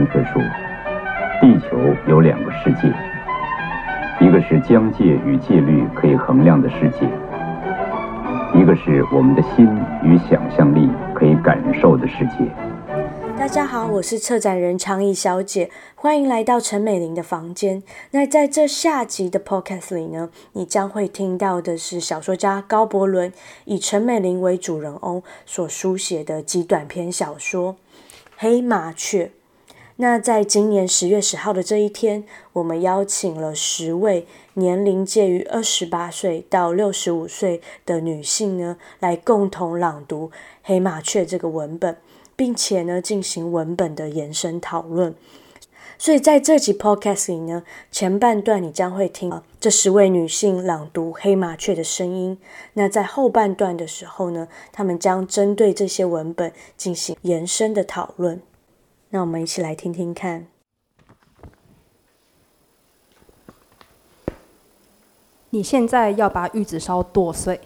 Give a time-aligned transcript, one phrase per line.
[0.00, 0.42] 潘克说，
[1.42, 1.76] 地球
[2.08, 2.88] 有两个世界，
[4.18, 7.06] 一个是疆界与戒律可以衡量的世界，
[8.58, 9.68] 一个是我们的心
[10.02, 12.50] 与想象力可以感受的世界。
[13.36, 17.82] 大家好，我是策展人长怡小姐，欢迎来到陈美玲的房间。
[18.12, 23.30] 那在这下集的 podcast 里呢，你将会听到的是小说家高伯伦
[23.66, 27.74] 以陈美玲为主人翁所书写的极短篇小说
[28.38, 29.26] 《黑麻雀》。
[30.00, 40.28] 那在今年十月十号的这一天，我们邀请了十位年龄介于二十八岁到六十五岁的女性呢，来共同朗读
[40.62, 41.96] 《黑麻雀》这个文本。
[42.34, 45.14] 并且呢，进行文本的延伸讨论。
[45.98, 52.38] 所以在这集 podcast 里呢，前半段你将会听这十位女性朗读《黑麻雀》的声音。
[52.72, 58.40] 那在后半段的时候呢，她们将针对这些文本进行延伸的讨论。
[59.10, 60.46] 那我们一起来听听看。
[65.50, 67.60] 你现在要把玉子烧剁碎。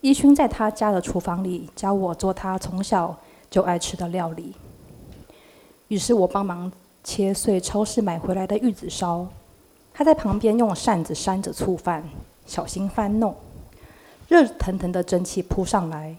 [0.00, 3.18] 依薰在他家的厨房里教我做他从小。
[3.50, 4.52] 就爱吃的料理，
[5.86, 6.72] 于是我帮忙
[7.04, 9.28] 切碎超市买回来的玉子烧。
[9.92, 12.02] 他在旁边用扇子扇着醋饭，
[12.46, 13.36] 小心翻弄。
[14.26, 16.16] 热腾腾的蒸汽扑上来，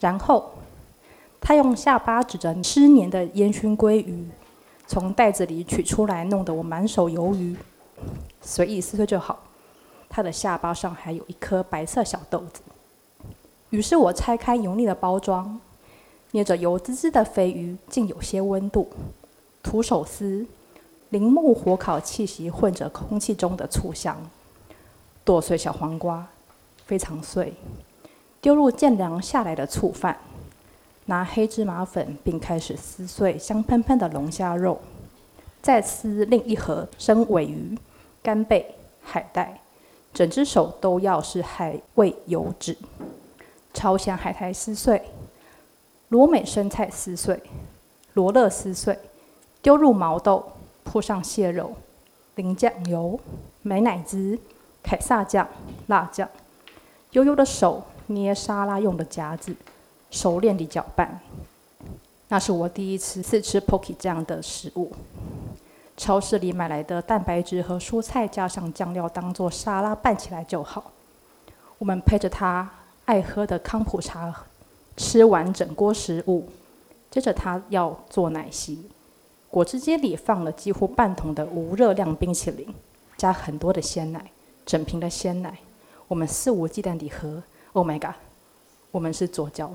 [0.00, 0.50] 然后
[1.42, 4.26] 他用下巴指着湿黏的烟熏鲑鱼，
[4.86, 7.56] 从袋子里取出来，弄得我满手鱿鱼。
[8.40, 9.40] 随意撕碎就好。
[10.08, 12.62] 他的下巴上还有一颗白色小豆子。
[13.70, 15.60] 于是我拆开油腻的包装。
[16.34, 18.88] 捏着油滋滋的肥鱼，竟有些温度。
[19.62, 20.46] 徒手撕，
[21.10, 24.16] 铃木火烤气息混着空气中的醋香。
[25.24, 26.26] 剁碎小黄瓜，
[26.86, 27.52] 非常碎，
[28.40, 30.18] 丢入渐凉下来的醋饭。
[31.06, 34.80] 拿黑芝麻粉，并开始撕碎香喷喷的龙虾肉。
[35.60, 37.78] 再撕另一盒生鮪鱼、
[38.22, 39.60] 干贝、海带，
[40.12, 42.76] 整只手都要是海味油脂。
[43.72, 45.02] 朝鲜海苔撕碎。
[46.08, 47.42] 罗美生菜撕碎，
[48.12, 48.98] 罗勒撕碎，
[49.62, 50.44] 丢入毛豆，
[50.84, 51.74] 铺上蟹肉，
[52.34, 53.18] 淋酱油、
[53.62, 54.38] 美乃滋、
[54.82, 55.48] 凯撒酱、
[55.86, 56.28] 辣酱，
[57.12, 59.56] 悠悠的手捏沙拉用的夹子，
[60.12, 61.20] 熟练地搅拌。
[62.28, 64.92] 那是我第一次吃 Pocky 这样的食物。
[65.96, 70.92] 超市里买来的蛋白质和蔬菜，加上酱料当做沙拉拌起来就好。
[71.78, 72.70] 我们配着他
[73.06, 74.44] 爱喝的康普茶。
[74.94, 76.46] 吃完整锅食物，
[77.10, 78.90] 接着他要做奶昔。
[79.48, 82.74] 果汁机里放了几乎半桶的无热量冰淇淋，
[83.16, 84.30] 加很多的鲜奶，
[84.66, 85.58] 整瓶的鲜奶。
[86.08, 87.42] 我们肆无忌惮地喝。
[87.72, 88.16] Oh my god！
[88.90, 89.74] 我们是左脚。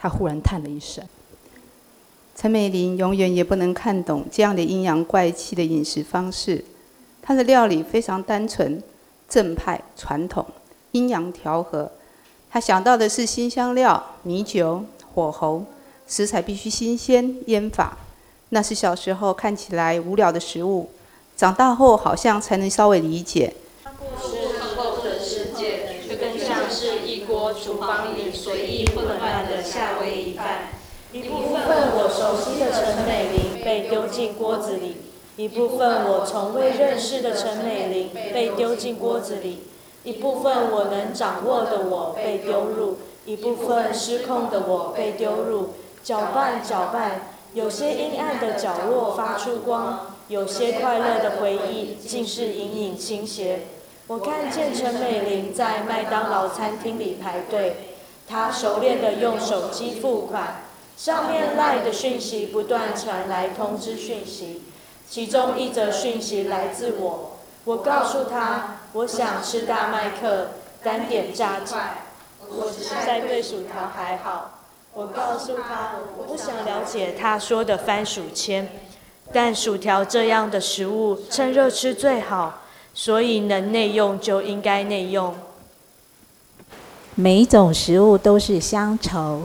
[0.00, 1.04] 他忽然叹了一声。
[2.34, 6.64] 陈美玲永远也不能看懂这样的阴阳怪气的饮食方式。
[7.20, 8.82] 她的料理非常单纯、
[9.28, 10.46] 正派、传统，
[10.92, 11.92] 阴阳调和。
[12.50, 14.82] 他想到的是新香料、米酒、
[15.14, 15.64] 火候，
[16.08, 17.98] 食材必须新鲜，腌法。
[18.48, 20.90] 那是小时候看起来无聊的食物，
[21.36, 23.54] 长大后好像才能稍微理解。
[24.18, 30.70] 是后的世界，却更像是一锅厨房里随意混乱的夏威夷饭。
[31.12, 31.62] 一部分
[31.94, 34.96] 我熟悉的陈美玲被丢进锅子里，
[35.36, 39.68] 一部分我从未认识的陈美玲被丢进锅子里。
[40.02, 45.74] 一部分我能掌握的我被丢入，一部分失控的我被丢入。
[46.02, 47.20] 搅拌搅拌，
[47.54, 53.60] 有些阴暗的角落发出光，有些快乐的回忆竟是隐隐倾斜。
[54.10, 57.94] 我看见陈美玲在麦当劳餐厅里排队，
[58.26, 60.64] 她熟练地用手机付款，
[60.96, 64.64] 上面来的讯息不断传来通知讯息，
[65.08, 68.78] 其中一则讯息来自我，我告诉她。
[68.94, 70.48] 我想吃大麦克，
[70.82, 71.76] 单点炸鸡。
[72.48, 74.58] 我实在对薯条还好。
[74.92, 78.68] 我告诉他，我不想了解他说的番薯签，
[79.32, 85.34] 但薯条这样的食物趁热吃最好，所以能内用就应该内用。
[87.14, 89.42] 每一种食物都是乡愁。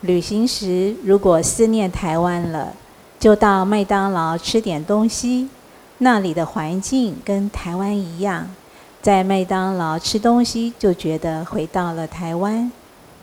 [0.00, 2.72] 旅行时如果思念台湾了，
[3.20, 5.48] 就到麦当劳吃点东西，
[5.98, 8.48] 那里的环境跟台湾一样。
[9.00, 12.70] 在麦当劳吃东西，就觉得回到了台湾。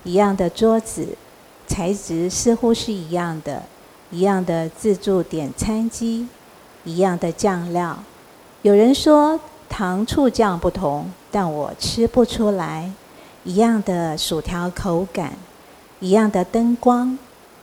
[0.05, 1.09] 一样的桌子，
[1.67, 3.63] 材质似乎是一样的，
[4.11, 6.27] 一样的自助点餐机，
[6.85, 7.97] 一样的酱料。
[8.61, 9.37] 有人说
[9.69, 12.91] 糖醋酱不同，但我吃不出来。
[13.45, 15.33] 一样的薯条口感，
[16.01, 17.17] 一样的灯光，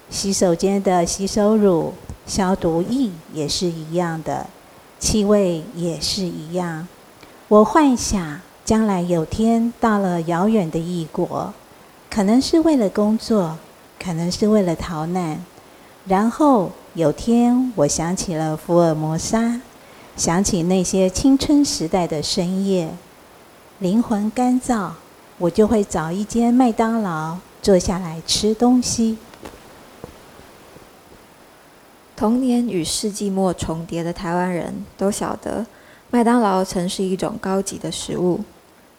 [0.09, 1.93] 洗手间的洗手乳，
[2.27, 4.47] 消毒液也是一样的，
[4.99, 6.89] 气味也是一样。
[7.49, 11.53] 我幻想将来有天到了遥远的异国，
[12.11, 13.59] 可能是为了工作，
[14.03, 15.45] 可能是为了逃难，
[16.07, 19.61] 然后有天我想起了福尔摩沙，
[20.17, 22.89] 想起那些青春时代的深夜，
[23.81, 24.93] 灵魂干燥，
[25.37, 29.19] 我就会找一间麦当劳坐下来吃东西。
[32.17, 35.67] 童年与世纪末重叠的台湾人都晓得，
[36.11, 38.41] 麦当劳曾是一种高级的食物，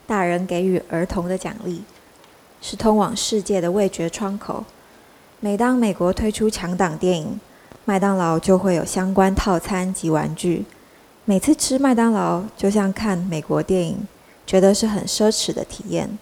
[0.05, 1.81] 大人给予儿童的奖励，
[2.61, 4.63] 是通往世界的味觉窗口。
[5.39, 7.39] 每当美国推出强档电影，
[7.85, 10.63] 麦当劳就会有相关套餐及玩具。
[11.29, 14.07] 每次吃麦当劳，就像看美国电影，
[14.45, 16.17] 觉得是很奢侈的体验，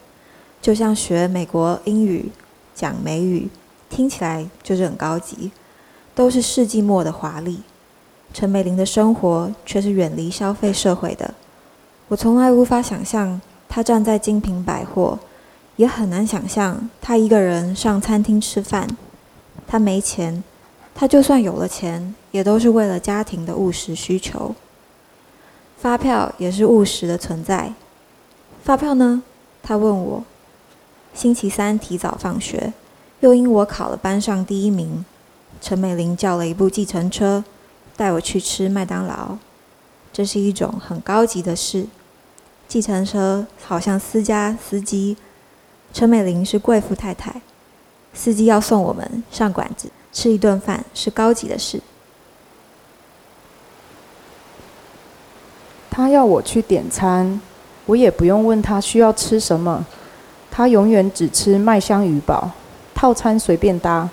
[0.59, 2.31] 就像学美国英语、
[2.73, 3.47] 讲美语，
[3.87, 5.51] 听起来就是很高级。
[6.15, 7.59] 都是世纪末的华丽，
[8.33, 11.35] 陈美玲的生活却是远离消费社会的。
[12.07, 15.19] 我从来无法想象她站在精品百货，
[15.75, 18.87] 也很难想象她一个人上餐厅吃饭。
[19.67, 20.43] 她没钱，
[20.95, 24.55] 她就算有了钱，也都是为了家庭的务实需求。
[25.85, 27.71] 发票也是务实的存在。
[28.63, 29.21] 发票呢？
[29.61, 30.23] 他问我。
[31.13, 32.73] 星期三提早放学，
[33.19, 35.05] 又因我考了班上第一名。
[35.61, 37.43] 陈美玲叫了一部计程车，
[37.95, 39.37] 带我去吃麦当劳。
[40.11, 41.85] 这是一种很高级的事。
[42.67, 45.15] 计程车好像私家司机，
[45.93, 47.43] 陈美玲是贵妇太太，
[48.11, 51.79] 司机要送我们上馆子吃一顿饭，是高级的事。
[55.95, 57.39] 他要我去点餐，
[57.85, 59.85] 我也不用问他需要吃什么，
[60.51, 62.51] 他永远只吃麦香鱼堡，
[62.93, 64.09] 套餐随便搭。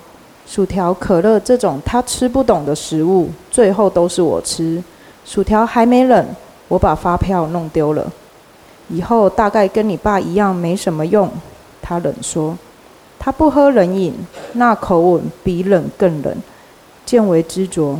[0.47, 4.81] 薯条、可乐这种他吃不懂的食物，最后都是我吃。
[5.25, 6.25] 薯条还没冷，
[6.69, 8.09] 我把发票弄丢了。
[8.87, 11.29] 以后大概跟你爸一样没什么用。
[11.81, 12.57] 他冷说，
[13.19, 14.13] 他不喝冷饮，
[14.53, 16.33] 那口吻比冷更冷。
[17.05, 17.97] 见微知著，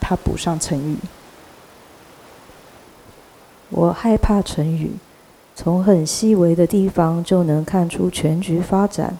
[0.00, 0.96] 他补上成语。
[3.70, 4.92] 我害怕成语，
[5.54, 9.18] 从很细微的地方就能看出全局发展。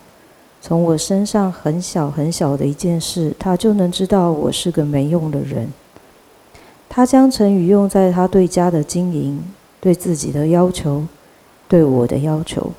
[0.61, 5.69] 从我身上很小很小的一件事，他就能知道我是个没用的人。
[6.89, 9.43] 他将成语用在他对家的经营、
[9.81, 11.07] 对自己的要求、
[11.69, 12.73] 对我的要求。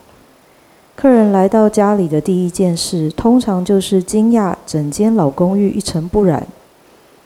[0.95, 6.47] 客人来到家里的第一件事，通常就是惊讶整间老公寓一尘不染，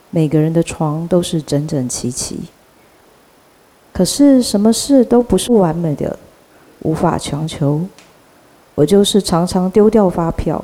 [0.09, 2.41] 每个人的床都是整整齐齐。
[3.93, 6.17] 可是什么事都不是完美的，
[6.83, 7.81] 无法强求。
[8.75, 10.63] 我就是常常丢掉发票。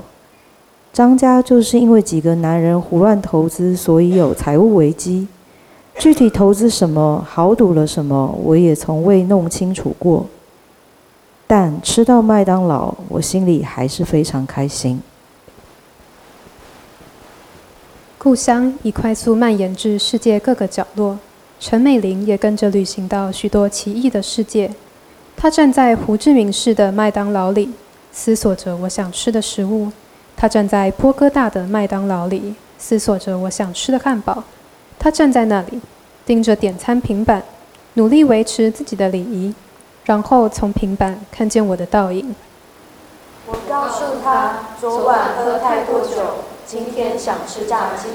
[0.94, 5.27] 张家就是因为几个男人胡乱投资，所以有财务危机。
[6.00, 10.25] 具体投资什么，豪赌了什么，我也从未弄清楚过。
[11.45, 15.01] 但吃到麦当劳，我心里还是非常开心。
[18.18, 21.18] 故乡已快速蔓延至世界各个角落，
[21.59, 24.71] 陈美玲也跟着旅行到许多奇异的世界。
[25.36, 27.71] 她站在胡志明市的麦当劳里。
[28.09, 29.92] 思索着我想吃的食物，
[30.36, 34.44] 她站在波哥大的麦当劳里，思索着我想吃的汉堡。
[34.97, 35.80] 她站在那里，
[36.26, 37.44] 盯着点餐平板，
[37.94, 39.54] 努力维持自己的礼仪，
[40.06, 42.33] 然后从平板看见我的倒影。
[43.45, 48.07] 我告诉他，昨晚喝太多酒，今天想吃炸鸡。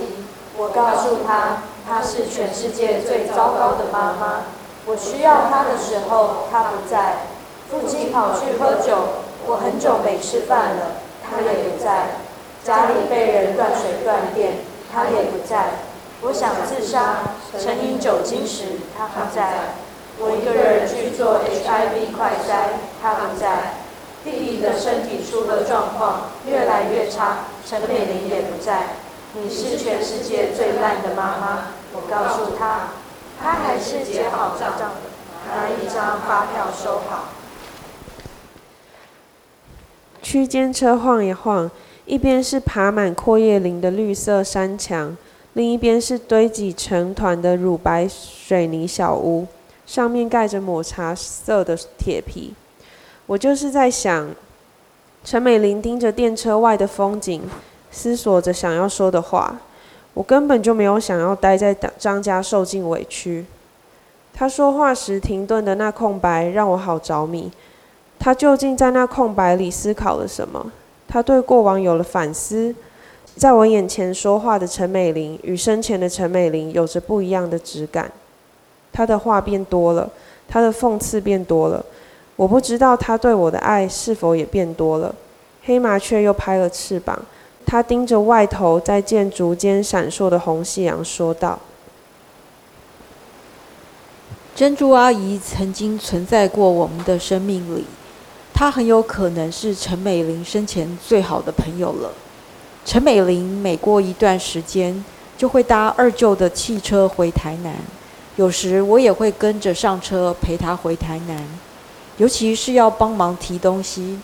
[0.57, 4.45] 我告诉他，他是全世界最糟糕的妈妈。
[4.87, 7.29] 我需要他的时候，他不在。
[7.71, 9.23] 父亲跑去喝酒。
[9.45, 12.23] 我很久没吃饭了，他也不在。
[12.63, 14.59] 家里被人断水断电，
[14.95, 15.83] 他也不在。
[16.21, 19.75] 我想自杀，沉饮酒精时，他不在。
[20.21, 23.83] 我一个人去做 HIV 快筛，他不在。
[24.23, 29.02] 弟弟的身体出了状况，越来越差，陈美玲也不在。
[29.35, 32.91] 你是全世界最烂的妈妈，我告诉他，
[33.41, 34.91] 他还是结好账的，
[35.49, 37.29] 拿一张发票收好。
[40.21, 41.71] 区间车晃一晃，
[42.05, 45.17] 一边是爬满阔叶林的绿色山墙，
[45.55, 49.47] 另一边是堆积成团的乳白水泥小屋，
[49.87, 52.53] 上面盖着抹茶色的铁皮。
[53.25, 54.29] 我就是在想，
[55.25, 57.43] 陈美玲盯着电车外的风景，
[57.93, 59.61] 思索着想要说的话。
[60.15, 63.47] 我根本就没有想要待在张家受尽委屈。
[64.35, 67.51] 他说话时停顿的那空白，让我好着迷。
[68.19, 70.71] 他究竟在那空白里思考了什么？
[71.09, 72.75] 他对过往有了反思，
[73.37, 78.11] 在我眼前说话的陈美玲与生前的陈美玲有着不一样的质感。
[78.93, 80.11] 他的话变多了，
[80.47, 81.83] 他的讽刺变多了。
[82.37, 85.15] 我不知道他对我的爱是否也变多了。
[85.65, 87.19] 黑麻雀又拍了翅膀，
[87.65, 91.59] 他盯着外头在建筑间闪烁的红夕阳说道
[94.55, 97.85] ：“珍珠阿姨曾经存在过我们的生命里，
[98.53, 102.11] 她很有可能是陈美玲生前最好的朋友了。
[102.85, 105.05] 陈美玲每过一段时间
[105.39, 107.75] 就会搭二舅的汽车回台南，
[108.37, 111.43] 有时我也会跟着上车陪她回台南，
[112.19, 114.19] 尤其是要帮忙提东西。”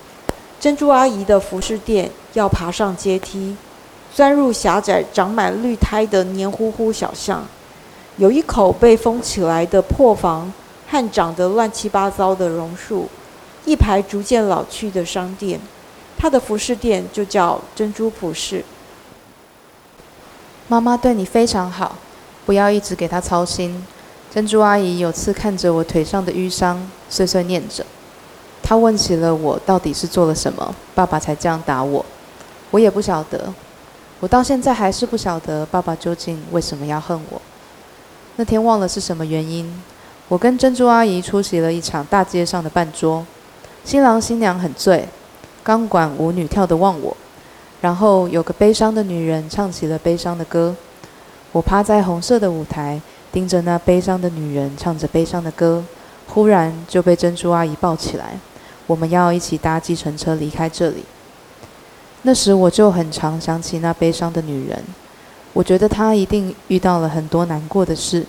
[0.60, 3.56] 珍珠阿姨的服饰店要爬上阶梯，
[4.12, 7.46] 钻入狭窄、长满绿苔的黏糊糊小巷，
[8.16, 10.52] 有一口被封起来的破房
[10.88, 13.08] 和长得乱七八糟的榕树，
[13.64, 15.60] 一排逐渐老去的商店。
[16.16, 18.64] 她的服饰店就叫珍珠服饰。
[20.66, 21.96] 妈妈对你非常好，
[22.44, 23.86] 不要一直给她操心。
[24.34, 27.86] 珍珠阿姨有次看着我腿上的淤伤，碎碎念着。
[28.68, 32.04] 他问起了我到底是做了什么，爸爸才这样打我。
[32.70, 33.50] 我也不晓得，
[34.20, 37.40] 我到现在还是不晓得爸爸究竟为什么要恨我。
[38.36, 39.82] 那天忘了是什么原因，
[40.28, 43.24] 我跟珍珠阿姨出席了一场大街上的办桌，
[43.84, 45.08] 新郎新娘很醉，
[45.62, 47.16] 钢管舞女跳得忘我，
[47.80, 50.76] 然后有个悲伤的女人唱起了悲伤的歌。
[51.52, 53.00] 我趴在红色的舞台，
[53.32, 55.82] 盯着那悲伤的女人唱着悲伤的歌，
[56.26, 58.38] 忽然就被珍珠阿姨抱起来。
[58.88, 61.04] 我们要一起搭计程车离开这里。
[62.22, 64.82] 那时我就很常想起那悲伤的女人，
[65.52, 68.26] 我觉得她一定遇到了很多难过的事，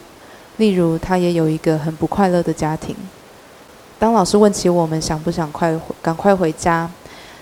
[0.57, 2.95] 例如她也有一个很不快乐的家庭。
[3.97, 6.89] 当老师问起我们想不想快赶快回家，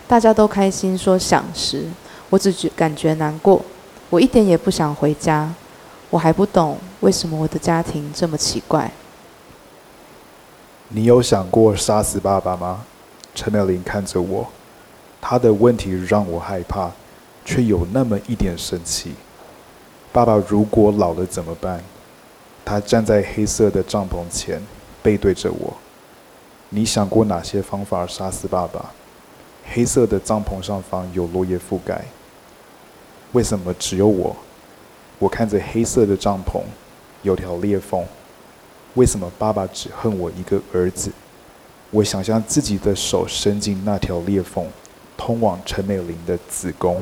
[0.07, 1.85] 大家都开心说想时，
[2.29, 3.61] 我只觉感觉难过，
[4.09, 5.53] 我一点也不想回家。
[6.09, 8.89] 我还不懂为什么我的家庭这么奇怪。
[10.87, 12.85] 你有想过杀死爸爸吗？
[13.37, 14.47] 陈美玲看着我，
[15.21, 16.89] 她的问题让我害怕，
[17.45, 19.13] 却有那么一点生气。
[20.11, 21.83] 爸爸如果老了怎么办？
[22.65, 24.59] 他站在黑色的帐篷前，
[25.03, 25.73] 背对着我。
[26.69, 28.91] 你想过哪些方法杀死爸爸？
[29.71, 32.03] 黑色的帐篷上方有落叶覆盖。
[33.33, 34.35] 为什么只有我？
[35.19, 36.63] 我看着黑色的帐篷，
[37.21, 38.03] 有条裂缝。
[38.95, 41.11] 为什么爸爸只恨我一个儿子？
[41.91, 44.67] 我想象自己的手伸进那条裂缝，
[45.15, 47.01] 通往陈美玲的子宫。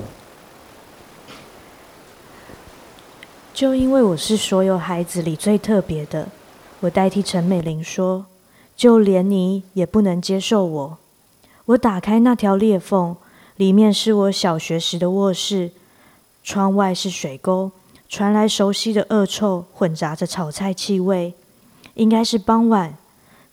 [3.53, 6.27] 就因为我是所有孩子里最特别的，
[6.81, 8.25] 我代替陈美玲说，
[8.75, 10.97] 就连你也不能接受我。
[11.65, 13.15] 我打开那条裂缝，
[13.55, 15.71] 里面是我小学时的卧室，
[16.43, 17.71] 窗外是水沟，
[18.07, 21.33] 传来熟悉的恶臭，混杂着炒菜气味。
[21.95, 22.97] 应该是傍晚。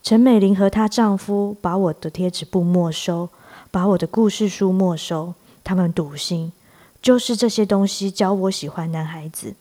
[0.02, 3.28] 陈美玲和她丈夫把我的贴纸簿没收，
[3.70, 5.34] 把我的故事书没收。
[5.62, 6.52] 他们笃心，
[7.00, 9.54] 就是这些东西教我喜欢男孩子。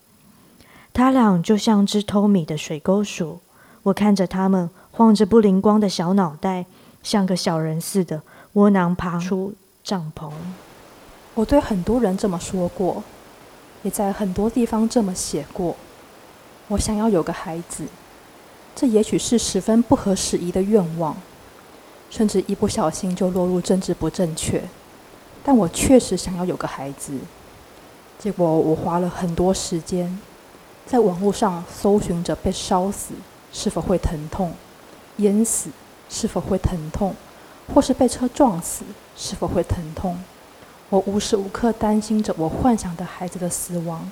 [0.92, 3.40] 他俩就像只偷米的水沟鼠，
[3.84, 6.66] 我看着他们晃着不灵光的小脑袋，
[7.04, 10.32] 像个小人似的窝囊爬出帐篷。
[11.36, 13.04] 我对很多人这么说过，
[13.84, 15.76] 也在很多地方这么写过。
[16.70, 17.86] 我想要有个孩子。
[18.76, 21.16] 这也许是十分不合时宜的愿望，
[22.10, 24.64] 甚至一不小心就落入政治不正确。
[25.44, 27.14] 但我确实想要有个孩子。
[28.18, 30.20] 结果我花了很多时间，
[30.86, 33.14] 在网络上搜寻着被烧死
[33.52, 34.54] 是否会疼痛，
[35.18, 35.70] 淹死
[36.10, 37.16] 是否会疼痛，
[37.74, 38.84] 或是被车撞死
[39.16, 40.18] 是否会疼痛。
[40.90, 44.12] 我无时无刻担心着我幻想的孩子的死亡，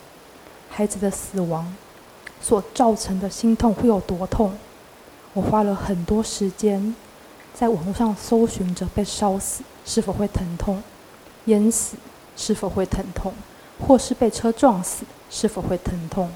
[0.70, 1.76] 孩子的死亡。
[2.42, 4.54] 所造成的心痛会有多痛？
[5.34, 6.96] 我花了很多时间
[7.54, 10.82] 在网络上搜寻着被烧死是否会疼痛，
[11.46, 11.96] 淹死
[12.36, 13.34] 是否会疼痛，
[13.86, 16.32] 或是被车撞死是否会疼痛。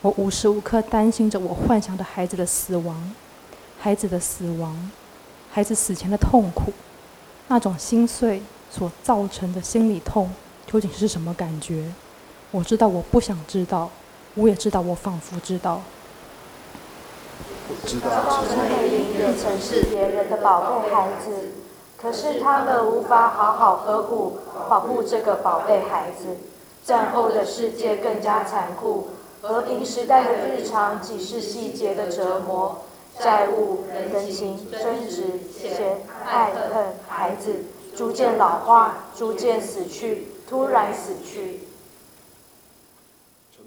[0.00, 3.12] 我无时无刻担心着我幻想的孩子的死亡，
[3.78, 4.90] 孩子的死亡，
[5.52, 6.72] 孩子死前的痛苦，
[7.46, 10.28] 那种心碎所造成的心理痛
[10.66, 11.92] 究竟是什么感觉？
[12.50, 13.88] 我知道，我不想知道。
[14.34, 15.82] 我也知道，我仿佛知道。
[17.68, 18.08] 我知道
[18.48, 21.52] 陈美龄也曾是别人的宝贝孩子，
[22.00, 26.36] 可是他们无法好好呵护、保护这个宝贝孩子。
[26.84, 29.08] 战后的世界更加残酷，
[29.40, 32.82] 和平时代的日常几是细节的折磨，
[33.20, 41.60] 债务、人情、争执、嫌、爱、恨，孩子逐渐老化，逐渐死去，突然死去。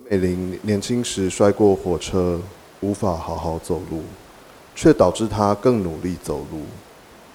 [0.07, 2.39] 美玲年轻时摔过火车，
[2.81, 4.03] 无法好好走路，
[4.75, 6.61] 却导致她更努力走路，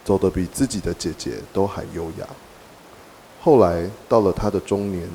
[0.05, 2.27] 走得比自己的姐姐都还优雅。
[3.41, 5.09] 后来到了她的中年，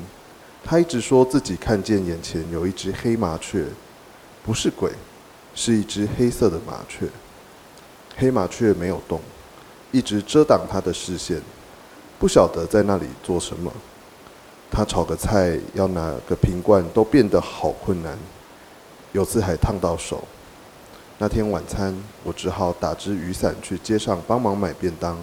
[0.62, 3.64] 她一直说自己看见眼前有一只黑麻雀，
[4.44, 4.92] 不是鬼，
[5.54, 7.08] 是一只黑色的麻雀。
[8.18, 9.18] 黑麻雀没有动，
[9.92, 11.40] 一直遮挡她的视线，
[12.18, 13.72] 不晓得在那里做什么。
[14.70, 18.18] 他炒个菜要拿个瓶罐都变得好困难，
[19.12, 20.24] 有次还烫到手。
[21.18, 25.16] 那天晚餐我只好打支雨伞去街上帮忙买便当。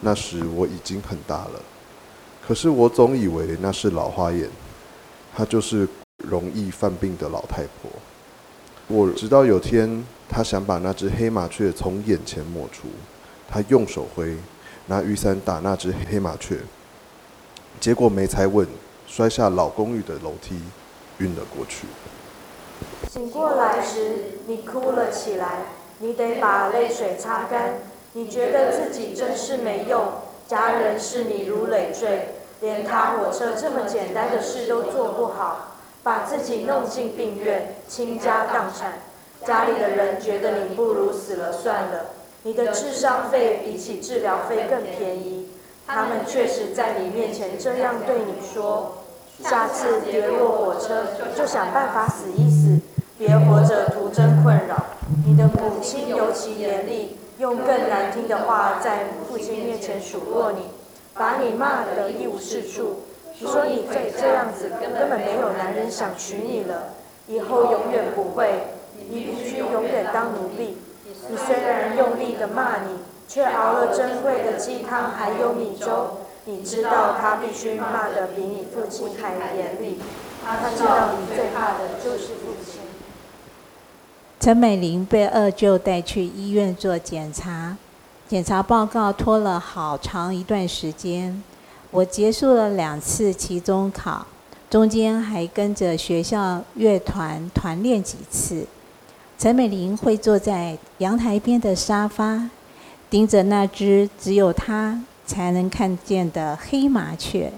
[0.00, 1.60] 那时我已经很大了，
[2.46, 4.48] 可是我总以为那是老花眼，
[5.36, 5.86] 她就是
[6.24, 7.90] 容易犯病的老太婆。
[8.86, 12.88] 我直到有天，她想把那只黑麻雀从眼前抹除，
[13.48, 14.36] 她用手挥，
[14.86, 16.58] 拿雨伞打那只黑麻雀。
[17.80, 18.66] 结果没踩稳，
[19.06, 20.60] 摔下老公寓的楼梯，
[21.16, 21.86] 晕了过去。
[23.10, 25.62] 醒过来时，你哭了起来，
[25.98, 27.78] 你得把泪水擦干。
[28.12, 30.04] 你觉得自己真是没用，
[30.46, 38.98] 家人视你如累赘，连搭火车这么简单的事都做不好，把自己弄进病院，倾家荡产。
[39.46, 42.10] 家里的人觉得你不如死了算了，
[42.42, 45.39] 你的智商费比起治疗费更便宜。
[45.92, 48.98] 他们确实在你面前这样对你说：
[49.42, 51.02] 下次跌落火车
[51.36, 52.78] 就想办法死一死，
[53.18, 54.76] 别活着徒增困扰。
[55.26, 60.68] 你的母亲尤其严厉，用更难听的话在父亲面前数落你，
[61.14, 63.00] 把你骂得一无是处。
[63.40, 66.94] 你说你再这样子根本没有男人想娶你了，
[67.26, 68.68] 以后永远不会，
[69.10, 70.78] 你必须永远当奴隶。
[71.28, 72.96] 你虽然用力的骂你。
[73.32, 76.16] 却熬了珍贵的鸡汤，还有米粥。
[76.46, 80.00] 你知道他必须骂得比你父亲还严厉。
[80.44, 82.80] 他知道你最怕的就是父亲。
[84.40, 87.76] 陈美玲被二舅带去医院做检查，
[88.26, 91.40] 检查报告拖了好长一段时间。
[91.92, 94.26] 我结束了两次期中考，
[94.68, 98.66] 中间还跟着学校乐团团练几次。
[99.38, 102.50] 陈美玲会坐在阳台边的沙发。
[103.10, 107.52] 盯着那只只有他才能看见的黑麻雀，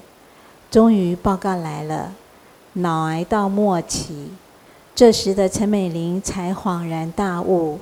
[0.70, 2.14] 终于报告来了，
[2.72, 4.30] 脑癌到末期。
[4.94, 7.78] 这时的陈美玲才恍然大悟，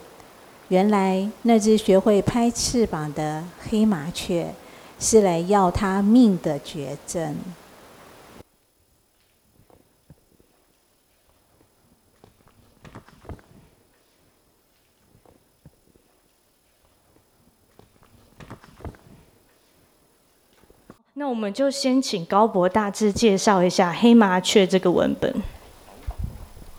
[0.69, 4.53] 原来那只学会拍翅膀的黑麻雀，
[4.99, 7.37] 是来要她命的绝症。
[21.21, 25.31] 那我们就先请高博大致介绍一下《黑麻雀》这个文本。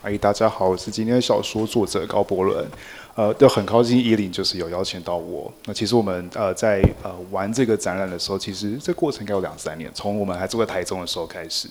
[0.02, 2.66] 嗨，大家好，我是今天的小说作者高博伦。
[3.14, 5.52] 呃，就很高兴依琳就是有邀请到我。
[5.66, 11.68] 那其实我们呃在呃玩这个展览的时候，其实这过程应该有两三年，从我们还住在台中的时候开始。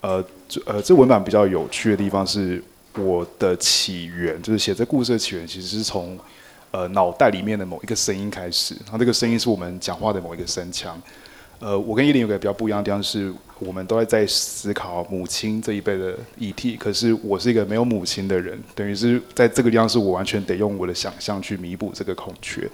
[0.00, 6.18] 呃，这呃这文本比较有趣的地方是，我的起源就是写这故事的起源，其实是从
[6.70, 8.74] 呃脑袋里面的某一个声音开始。
[8.84, 10.98] 然后这个声音是我们讲话的某一个声腔。
[11.58, 16.76] 呃，我跟依琳有个比较不一样的地方是，我们都在在思考母亲这一辈的议题。
[16.76, 22.68] 可是我是一个没有母亲的人，等于是在这个地方是我完全得用我的想象去弥补这个空缺。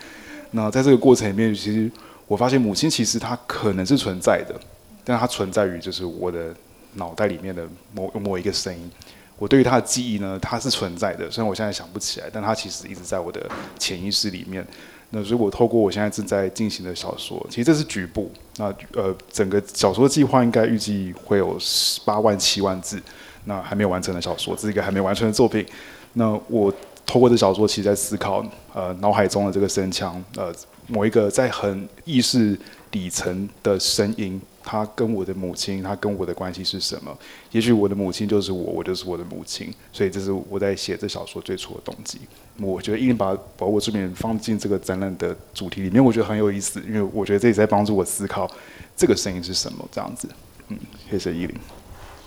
[0.51, 1.89] 那在这个过程里面，其实
[2.27, 4.61] 我发现母亲其实她可能是存在的，
[5.05, 6.53] 但她存在于就是我的
[6.95, 7.65] 脑袋里面的
[7.95, 8.91] 某某一个声音。
[9.39, 14.67] 我对于她的记忆呢，她是存在的，虽然我现在想不起来，但她其实一直在我的潜意识里面。
[15.15, 18.31] 那如果透过我现在正在进行的小说，其实这是局部。
[18.57, 23.01] 那呃，整个小说计划应该预计会有十八万七万字，
[23.45, 25.67] 那还没有完成的小说，这是一个还没完成的作品。
[26.15, 26.73] 那我
[27.05, 30.51] 透过这小说，其实在思考呃脑海中的这个声腔，呃
[30.87, 32.59] 某一个在很意识
[32.91, 34.41] 底层的声音。
[34.63, 37.17] 他跟我的母亲，他跟我的关系是什么？
[37.51, 39.73] 也许我的母亲就是我，我就是我的母亲。
[39.93, 42.21] 所以这是我在写这小说最初的动机。
[42.59, 48.51] 我觉得一定把把我这边放进这个展览的主题里面，我觉得很有意思，因为我觉得这也在帮助我思考
[48.97, 50.29] 这个声音是什么这样子。
[50.69, 50.79] 嗯，
[51.11, 51.57] 谢谢依琳。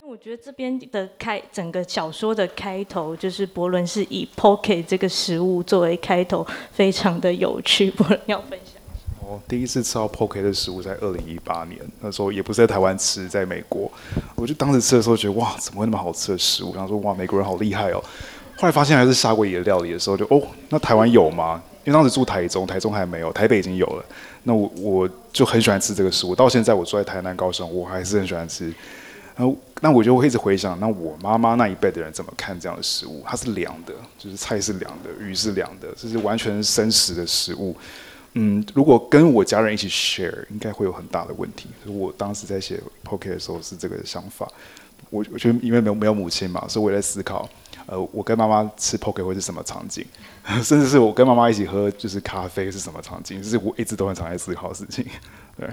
[0.08, 7.92] 我觉得这边的开整个小说的开头，就是伯伦是以 pocket 这个食物作为开头，非常的有趣。
[7.92, 8.75] 博伦要分享。
[9.28, 13.92] 我第一次吃到 Poke 的食物在二零一八年，那时候也不是在台湾吃，在美国。
[14.36, 16.72] 我就当时吃的时候觉得哇，怎么会那么好吃的食物？
[16.76, 18.04] 然后说哇，美国人好厉害哦。
[18.56, 21.62] 后来发现还是夏威夷的料理的时候就，就哦，那台湾有吗？
[21.84, 24.06] 因为当时住台中，台中还没有，台北已经有了。
[24.44, 28.72] 那我我就很喜欢吃这个食物，到现在我住在台南高雄，我还是很喜欢吃。
[29.36, 33.24] 然后那我就会一直回想，那我妈妈那一辈的人怎么看这样的食物？
[33.26, 37.76] 它是凉的，就是菜是凉的，鱼是凉的，这是完全生食的食物。
[38.38, 41.70] 嗯，如果跟我家人一起 share，应该会有很大的问题。
[41.84, 44.48] 所以我当时在写 Poke 的时候是这个想法。
[45.10, 47.48] 我我觉得因为没有没有母亲嘛，所以我在思考，
[47.86, 50.06] 呃，我跟妈妈吃 Poke 会是什么场景，
[50.64, 55.06] 甚至是我跟妈妈一起喝就是咖啡是什么场景，这是我一直都很常在思考的事情，
[55.58, 55.70] 对。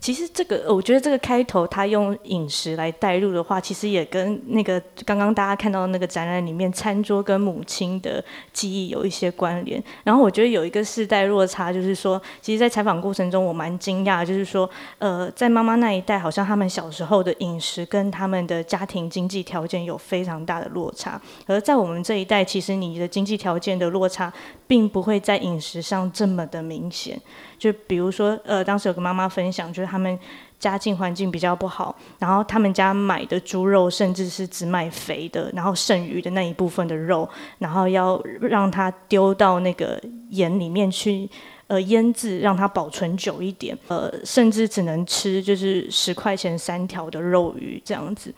[0.00, 9.82] 其实这个，我觉得这个开头他用饮食来带入的话，其实也跟那个刚刚大家看到的那个展览里面餐桌跟母亲的记忆有一些关联。
[10.04, 21.20] 然后我觉得有一个世代落差，就是说，其实，在采访过程中我蛮惊讶，就是说，呃，在妈妈那一代，好像他们小时候的饮食跟他们的家庭经济条件有非常大的落差。
[21.46, 24.32] 而在我们这一代，其实你的经济条件的落差，
[24.66, 27.20] 并不会在饮食上这么的明显。
[27.58, 30.18] 就比如说，呃，当时有个妈妈分享，就是他们
[30.58, 41.28] 家境环境比较不好，然后他们家买的猪肉甚至是只买肥的，然后剩余的那一部分的肉，然后要让它丢到那个盐里面去，
[41.66, 48.32] 呃，腌制，让它保存久一点，呃，甚至只能吃就是十块钱三条的肉鱼这样子。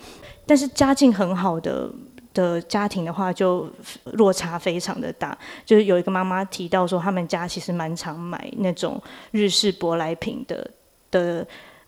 [0.47, 1.91] 但是家境很好的。
[2.39, 3.69] 的家庭的话，就
[4.05, 5.37] 落差非常的大。
[5.67, 10.71] 就是有一个妈妈提到说，他们家其实蛮常买那种日式舶来品的
[11.11, 11.45] 的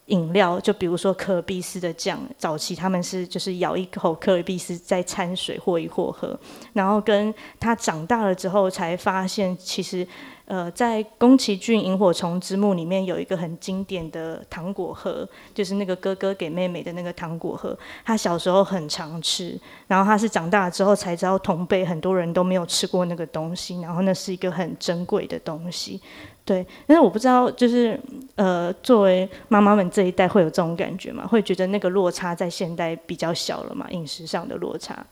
[0.07, 2.19] 饮料，就比如说可尔必思的酱。
[2.37, 6.37] 早期他们是就是咬一口可尔必思，再掺水或一或喝。
[6.73, 10.05] 然后跟他长大了之后，才发现其实。
[10.51, 17.79] 呃，在宫崎骏《萤火虫之墓》里面有一个很经典的糖果盒，就是那个哥哥给妹妹的那个糖果盒。
[18.05, 26.01] 他小时候很常吃，然后他是长大之后才知道同辈很多人都没有吃过那个东西，然后那是一个很珍贵的东西。
[26.45, 27.97] 对，但是我不知道，就是
[28.35, 31.25] 呃，作为妈妈们这一代会有这种感觉吗？
[31.25, 33.87] 会觉得那个落差在现代比较小了吗？
[33.91, 35.07] 饮食上的落差？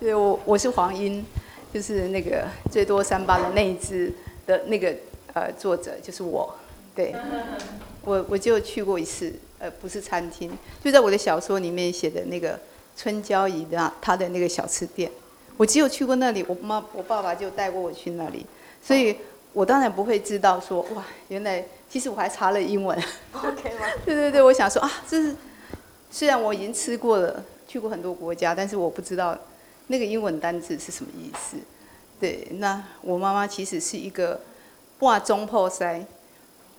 [0.00, 1.22] 对，我我是黄莺，
[1.74, 4.10] 就是那个最多三八的那一只。
[4.46, 4.94] 的那个
[5.34, 6.54] 呃作者就是我，
[6.94, 7.14] 对，
[8.04, 10.50] 我我就去过一次，呃不是餐厅，
[10.82, 12.58] 就在我的小说里面写的那个
[12.96, 15.10] 春娇姨的她的那个小吃店，
[15.56, 18.44] 我只有去过那里，我妈我爸爸就带过我去那里，
[18.82, 19.16] 所以
[19.52, 22.98] 我当然不会知道说哇原来其实我还查了英文
[23.32, 23.86] ，OK 吗？
[24.04, 25.34] 对对对，我想说啊这是
[26.10, 29.38] 虽然我已经吃过了，去过很多国家，但是我不知道
[29.86, 31.56] 那个英文单字是什么意思。
[32.22, 34.40] 对，那我妈妈其实是一个
[35.00, 36.06] 半总铺师，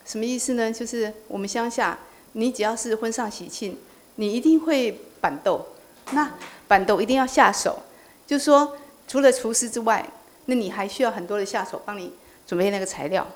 [0.06, 0.72] 什么意思呢？
[0.72, 2.00] 就是我们乡下，
[2.32, 3.78] 你只要是婚丧喜庆，
[4.16, 5.68] 你一定会板豆，
[6.12, 6.32] 那
[6.66, 7.78] 板豆一定要下手，
[8.26, 10.10] 就是说除了厨师之外，
[10.46, 12.14] 那你还需要很多的下手帮你
[12.48, 13.28] 准备那个材料。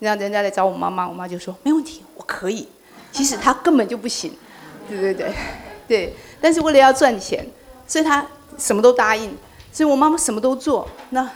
[0.00, 2.68] 然后人家来找我妈妈，我妈就说没问题，我可以。
[3.10, 4.36] 其实她根本就不行，
[4.86, 5.32] 对对对，
[5.88, 6.14] 对。
[6.42, 7.48] 但是为了要赚钱，
[7.86, 8.26] 所以她
[8.58, 9.34] 什么都答应。
[9.78, 10.88] 所以我妈妈什么都做。
[11.10, 11.30] 那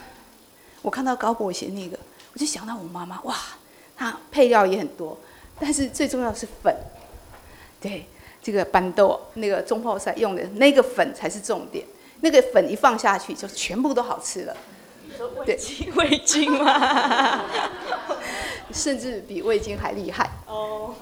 [0.81, 1.97] 我看到高博写那个，
[2.33, 3.33] 我就想到我妈妈，哇，
[3.95, 5.17] 她配料也很多，
[5.57, 6.75] 但是最重要是粉。
[7.79, 8.05] 对，
[8.41, 11.85] 这个办桌那个中泡菜用的那个粉才是重点，
[12.19, 14.57] 那个粉一放下去就全部都好吃了。
[15.45, 15.57] 对，
[15.95, 17.45] 味精吗？
[18.73, 20.29] 甚至比味精还厉害。
[20.47, 20.93] 哦。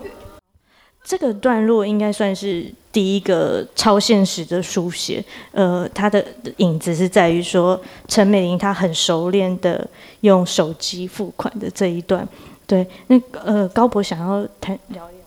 [1.04, 6.24] 这个段落应该算是第一个超现实的书写，呃，它的
[6.58, 9.88] 影子是在于说陈美玲她很熟练的
[10.22, 12.28] 用手机付款的这一段。
[12.68, 15.24] 对，那呃高博想要谈聊一聊。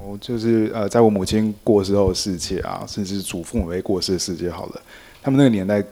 [0.00, 4.82] 哦，就是呃，在我母亲过世后的世界啊，甚至祖父母辈过世的世界，好了，
[5.22, 5.82] 他们那个年代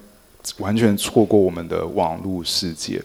[0.58, 3.00] 完全错过我们的网络世界。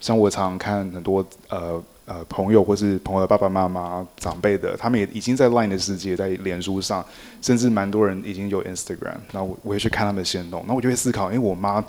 [0.00, 1.82] 像我常看很多呃。
[2.08, 7.04] 呃，朋友或是朋友的爸爸妈妈、长辈的，他们也已经在 Line 的世界，在脸书上，
[7.42, 9.18] 甚至蛮多人已经有 Instagram。
[9.30, 11.84] 那我我也去看他们的行动，那我就会思考，因为我妈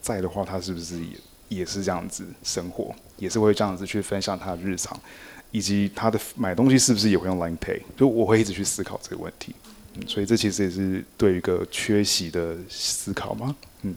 [0.00, 4.98] 在的话，她是不是也也是这样子生活，也是会这样子去分享她的日常，
[5.50, 7.82] 以及她的买东西是不是也会用 Line Pay？
[7.98, 9.54] 就我会一直去思考这个问题。
[9.94, 13.54] 嗯，所以这其实也是对一个缺席的思考吗。
[13.82, 13.94] 嗯，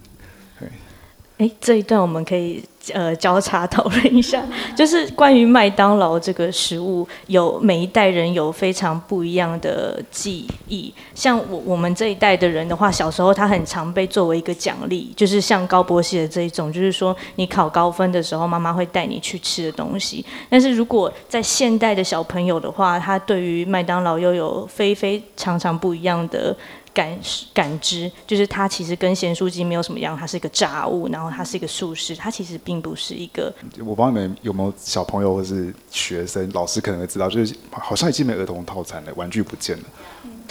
[1.38, 4.46] 哎，这一段我们可以呃交叉讨论一下，
[4.78, 10.94] 就是关于麦当劳这个食物，有每一代人有非常不一样的记忆。
[11.16, 20.24] 像我我们这一代的人的话，小时候他很常被作为一个奖励，就是像高博写的这一种，就是说你考高分的时候，妈妈会带你去吃的东西。
[20.50, 26.56] 但是如果在现代的小朋友的话，他对于麦当劳又有非非常常不一样的。
[26.94, 27.18] 感
[27.54, 33.54] 感知就是它其实跟咸酥鸡没有什么样，它是一个炸物，然后它是一个素食，它其实并不是一个。
[33.80, 39.84] 我不知道你们有没有小朋友或是学生，老师可能会知道，就是好像已经没儿童套餐了，玩具不见了。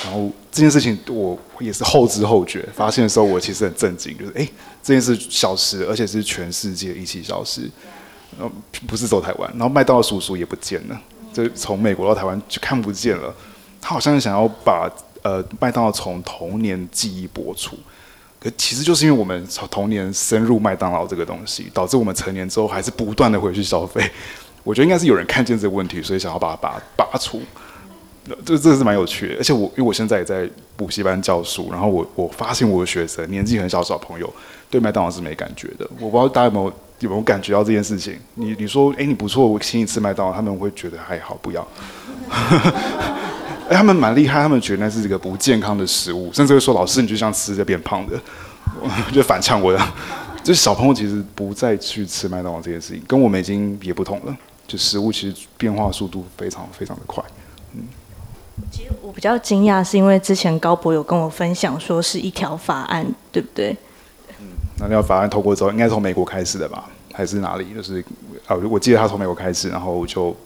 [0.04, 4.48] 然后这件事情我也是后知后觉，发现的时候我其实很震惊，就是哎，
[4.82, 7.70] 这件事消失，而且是全世界一起消失，
[8.36, 8.52] 然后
[8.88, 11.00] 不是走台湾，然后麦当劳叔叔也不见了，
[11.32, 13.32] 就从美国到台湾就看不见了。
[13.80, 14.90] 他好像想要把
[15.22, 17.76] 呃麦当劳从童年记忆播出，
[18.38, 24.08] 可其实就是因为我们从童年深入麦当劳这个东西，导致我们成年之后还是不断的回去消费。
[24.64, 27.40] 我觉得应该是有人看见这个问题，所以想要把它拔拔出。
[28.44, 34.32] 这这个是蛮有趣的，而且我因为我现在也在补习班教书，然后我我发现我的学生年纪很小小朋友
[34.70, 38.16] 对麦当劳是没感觉的，我不知道大家有没有有没有感觉到这件事情。
[38.34, 41.66] 你你说哎你不错，我请你吃麦当劳，他们会觉得还好，不要。
[43.72, 48.20] 哎，他们蛮厉害，他们觉得那是一个不健康的食物，甚至会说老师你就像吃着变胖的，
[49.10, 49.80] 就反呛我的。
[50.44, 57.24] 就是小朋友其实不再去吃麦当劳这件事情，跟我们已经也不同了，就食物其实变化速度非常非常的快，
[57.74, 57.82] 嗯。
[58.70, 63.74] 其实我比较惊讶，是因为之前高博有跟我分享，说是一条法案，对不对？
[64.40, 64.46] 嗯，
[64.78, 66.84] 那条法案通过之后，应该从美国开始的吧？
[67.12, 67.72] 还是哪里？
[67.72, 68.04] 就是
[68.46, 70.36] 啊，我记得他从美国开始，然后就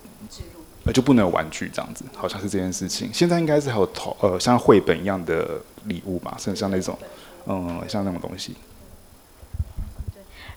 [0.93, 3.11] 就不能有玩具这样子，好像是这件事情。
[3.13, 6.97] 现在应该是还有投呃像绘本一样的礼物吧，甚至像那种
[7.47, 8.55] 嗯像那种东西。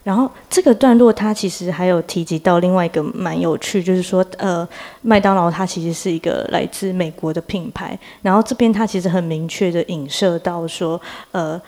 [0.01, 4.67] 然后这个段落，它其实还有提及到另外一个蛮有趣，就是说，呃，
[5.01, 7.99] 麦当劳它其实是一个来自美国的品牌。
[8.21, 10.99] 然后这边它其实很明确的影射到说，
[11.31, 11.61] 呃，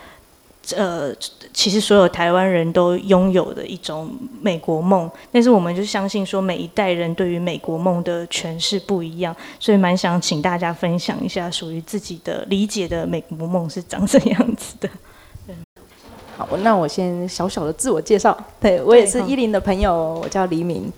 [0.76, 1.12] 呃，
[1.52, 5.10] 其实所有台湾人都拥有的一种美国梦。
[5.30, 14.88] 但是我们就相信说，每一代人对于美国梦的诠释不一样，所以蛮想请大家分享一下属于自己的理解的美国梦是长什么样子的。
[16.36, 18.36] 好，那我先小小的自我介绍。
[18.58, 20.90] 对，我也是依林的朋友，我叫黎明。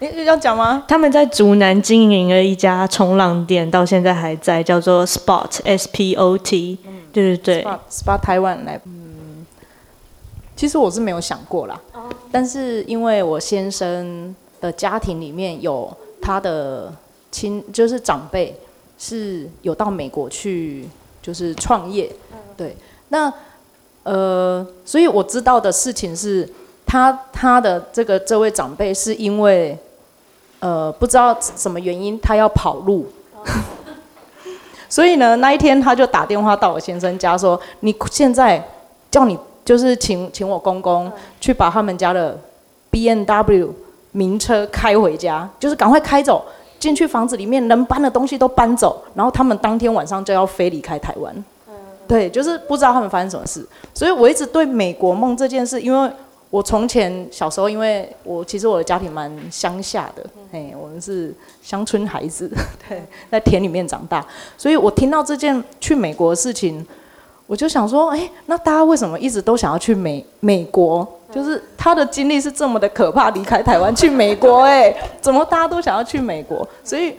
[0.00, 0.84] 诶，要讲吗？
[0.86, 6.76] 他们在竹南经营了一家冲浪店，到现在还在，叫做 Spot S P O T。
[6.86, 6.92] 嗯，
[7.24, 7.64] 对对对。
[7.90, 8.80] Spot 台湾来。
[8.84, 9.46] 嗯，
[10.54, 11.80] 其实我是没有想过啦。
[11.92, 12.10] 哦。
[12.30, 16.92] 但是因为我先生的家庭里面有他的
[17.30, 18.54] 亲，就是长辈
[18.98, 20.86] 是有到美国去，
[21.22, 22.14] 就是创业。
[22.32, 22.38] 嗯。
[22.56, 22.76] 对，
[23.08, 23.32] 那。
[24.08, 26.48] 呃，所以我知道的事情是，
[26.86, 29.76] 他他的这个这位长辈是因为，
[30.60, 33.10] 呃，不知道什么原因他要跑路，
[34.88, 38.62] 所以呢那一天他就打电话到我先生家说，你现在
[39.10, 42.38] 叫你就是请请我公公去把他们家的
[42.90, 43.74] B N W
[44.12, 46.44] 名车开回家，就是赶快开走，
[46.78, 51.44] 进去房子里面能搬的东西都搬走，然后他们当天晚上就要飞离开台湾。
[52.08, 56.08] 对，就是不知道他们发生什么事，所以我一直对美国梦这件事，因为
[56.48, 62.50] 我从前小时候，因为我其实我的家庭蛮乡下的，哎，我们是乡村孩子，
[62.88, 64.24] 对，在田里面长大，
[64.56, 66.86] 所以我听到这件去美国的事情，
[67.46, 71.06] 我就想说，哎，那大家为什么一直都想要去美美国？
[71.32, 76.66] 就是他的经历是这么的可怕，离开台湾去美国，哎， 怎么大家都想要去美国？
[76.84, 77.14] 所以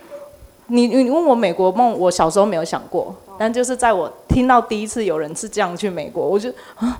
[0.68, 3.14] 你你问我美国梦，我小时候没有想过。
[3.38, 7.00] 但就是在我听到第一次有人是这样去美国，我就啊，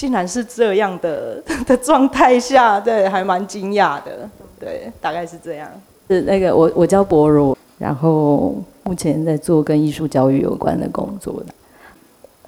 [0.00, 4.26] 竟然是这样的 的状态下，对，还蛮惊讶的，
[4.58, 5.68] 对，大概是这样。
[6.08, 11.52] 是那个我我叫博如，然后目前在做跟艺术教育有关的工作的。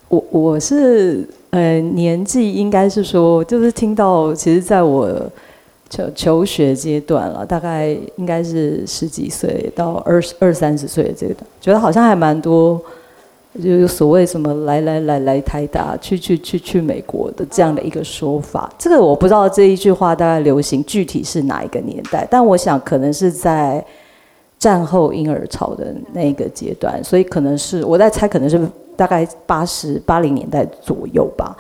[0.09, 5.15] 我我是呃年纪应该是说，就是听到其实在我
[5.91, 12.81] 求求学阶段了，大概应该是十几岁到二十二三十岁的这个，觉得好像还蛮多。
[13.61, 23.85] 就有所谓什么来来来来台大去去去去美国的这样的一个说法，这个我不知道这一句话大概流行具体是哪一个年代，但我想可能是在
[24.59, 28.59] 战后婴儿潮的那个阶段，所以可能是我在猜，可能是
[28.97, 31.55] 大概八十八零年代左右吧。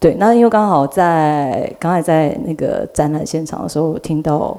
[0.00, 4.58] 对，那因为刚好在刚才在那个展览现场的时候，我听到。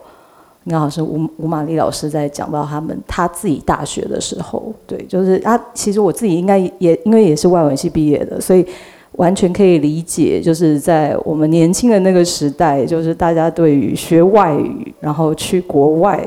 [0.68, 8.66] 刚好是吴吴玛丽老师在讲到他们他自己大学的时候，对，就是他其实我自己应该也因为也是外文系毕业的，所以
[9.14, 16.26] 完全可以理解，就是在我们年轻的那个时代，就是大家对于学外语然后去国外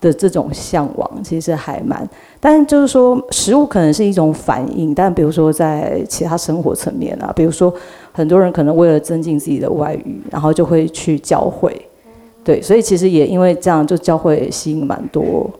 [0.00, 2.08] 的这种向往，其实还蛮，
[2.40, 7.72] 但就是说食物可能是一种反应，但比如说在其他生活层面啊，比如说
[8.12, 11.70] 很多人可能为了增进自己的外语，然后就会去教会。
[12.44, 15.50] 对，所以其实也因为这样，就教会吸引蛮多，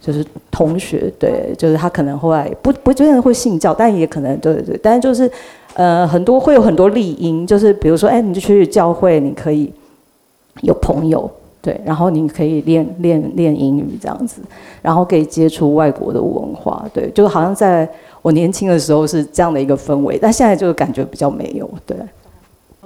[0.00, 5.30] 就是同学，对，就是他可能后来不不真的会信教，但也可能对对对，但是就是
[5.74, 9.72] 呃很多会有很多利因，就是比如说哎，你就去教会，你可以
[10.62, 11.30] 有朋友，
[11.62, 14.42] 对，然后你可以练练练英语这样子，
[14.82, 17.88] 然后可以接触外国的文化，对，就好像在
[18.22, 21.96] 我年轻的时候是这样的一个氛围，但现在就感觉比较没有，对。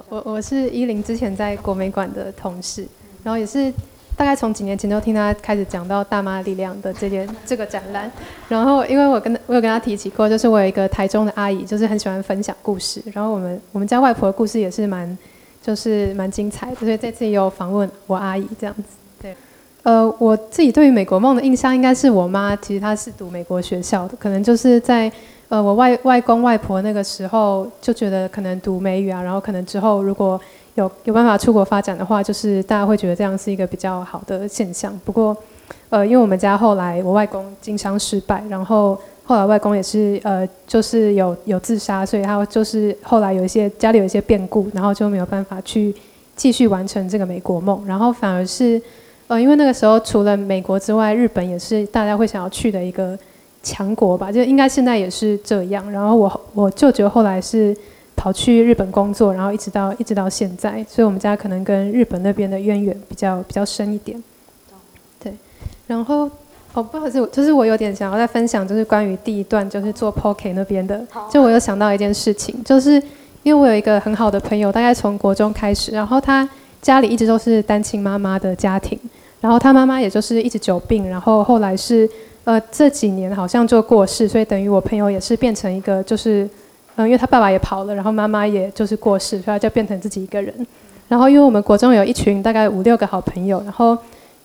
[0.09, 2.83] 我我是依林之前在国美馆的同事，
[3.29, 3.71] 然后也是
[4.15, 8.11] 大概从几年前就听他开始讲到大妈力量的这件这个展览，
[8.47, 15.17] 然后因为我跟我有跟他提起过，就是我有一个台中的阿姨，就是很喜欢分享故事，然后我们我们家外婆的故事也是蛮。
[15.61, 18.83] 就是蛮精彩的，所以这次也有访问我阿姨这样子。
[19.21, 19.35] 对，
[19.83, 25.11] 呃，我自己对于美国梦的印象，应该是我妈其实她是读美国学校的，可能就是在
[25.49, 30.39] 呃我外外公外婆那个时候就觉得可能读美语啊，然后可能之后如果
[30.79, 34.99] 有有办法出国发展的话，就是大家会觉得这样是一个比较好的现象。
[35.05, 35.35] 不过，
[35.89, 38.97] 呃，因为我们家后来我外公经商失败，然后。
[39.29, 45.93] 后来外公也是呃，就是有有自杀，所以他就是后来有一些家里有一些变故，然后就没有办法去
[46.35, 48.81] 继续完成这个美国梦，然后反而是
[49.27, 53.15] 呃，因为那个时候除了美国之外，日本也是大家会想要去的一个
[53.61, 55.91] 强国吧，就应该现在也是这样。
[55.91, 57.77] 然后我我舅舅后来是
[58.19, 64.21] 跑去日本工作，然后一直到一直到现在，所以我们家可能跟日本那边的渊源比较比较深一点。
[65.23, 65.33] 对，
[65.87, 66.29] 然后。
[66.71, 71.03] 哦，不好意思，就是我有点想要再分享，就是关于第一段，就是做 POK 那边的。
[71.27, 73.01] 就我有想到一件事情，就是
[73.41, 76.47] 因为我有一个很好的朋友，大概从国中开始，然后他
[76.79, 78.99] 家里一直都是单亲妈妈的家庭，
[79.41, 82.07] 然后他妈妈也就是一直久病，然后后来是
[82.43, 86.47] 呃这几年好像就过世，所以等于我朋友也是变成一个就是
[86.99, 90.53] 嗯，因为他爸爸也跑了，然后妈妈也就是过世，所以他就变成自己一个人。
[91.07, 93.97] 然后因为我们国中有一群大概五六个好朋友，然后。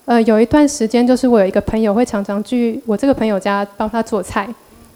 [0.07, 4.47] 呃，有一段时间，就是我有一个朋友会常常去我这个朋友家帮他做菜，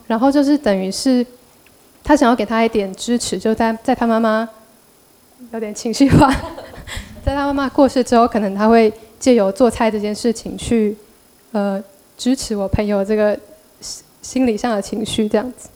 [0.06, 1.26] 然后就是等于是
[2.04, 4.48] 他想要给他一点支持，就在在他妈妈
[5.52, 6.32] 有点情绪化，
[7.26, 10.96] 在他妈妈过世之后，可能他会借由做菜这件事情去
[11.54, 11.84] 呃
[12.16, 13.36] 支持我朋友这个
[13.82, 15.70] 心心理上的情绪这样子。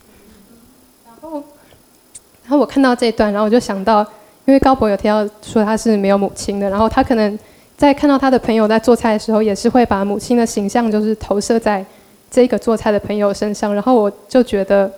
[2.44, 4.00] 然后，我看到这一段，然后我就想到，
[4.44, 7.38] 因为高博有提到说他是没有母亲的，然后他可能。
[7.76, 11.84] 在看到他的朋友在做菜的时候，也是会把母亲的形象就是投射在
[12.30, 13.74] 这个做菜的朋友身上。
[13.74, 14.88] 然后我就觉得，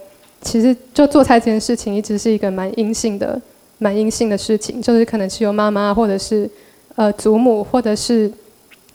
[0.42, 3.40] 其实就做菜这件事情一直是一个蛮阴性的、
[3.78, 6.48] 蛮阴性的事情，就是可能是由妈妈或者是
[6.96, 8.30] 呃祖母或者是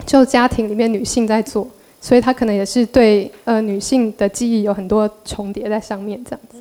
[0.06, 1.68] 就家庭里面女性在做，
[2.00, 6.58] 所以他可能也是对呃女性的记忆有很多重叠在上面这样子。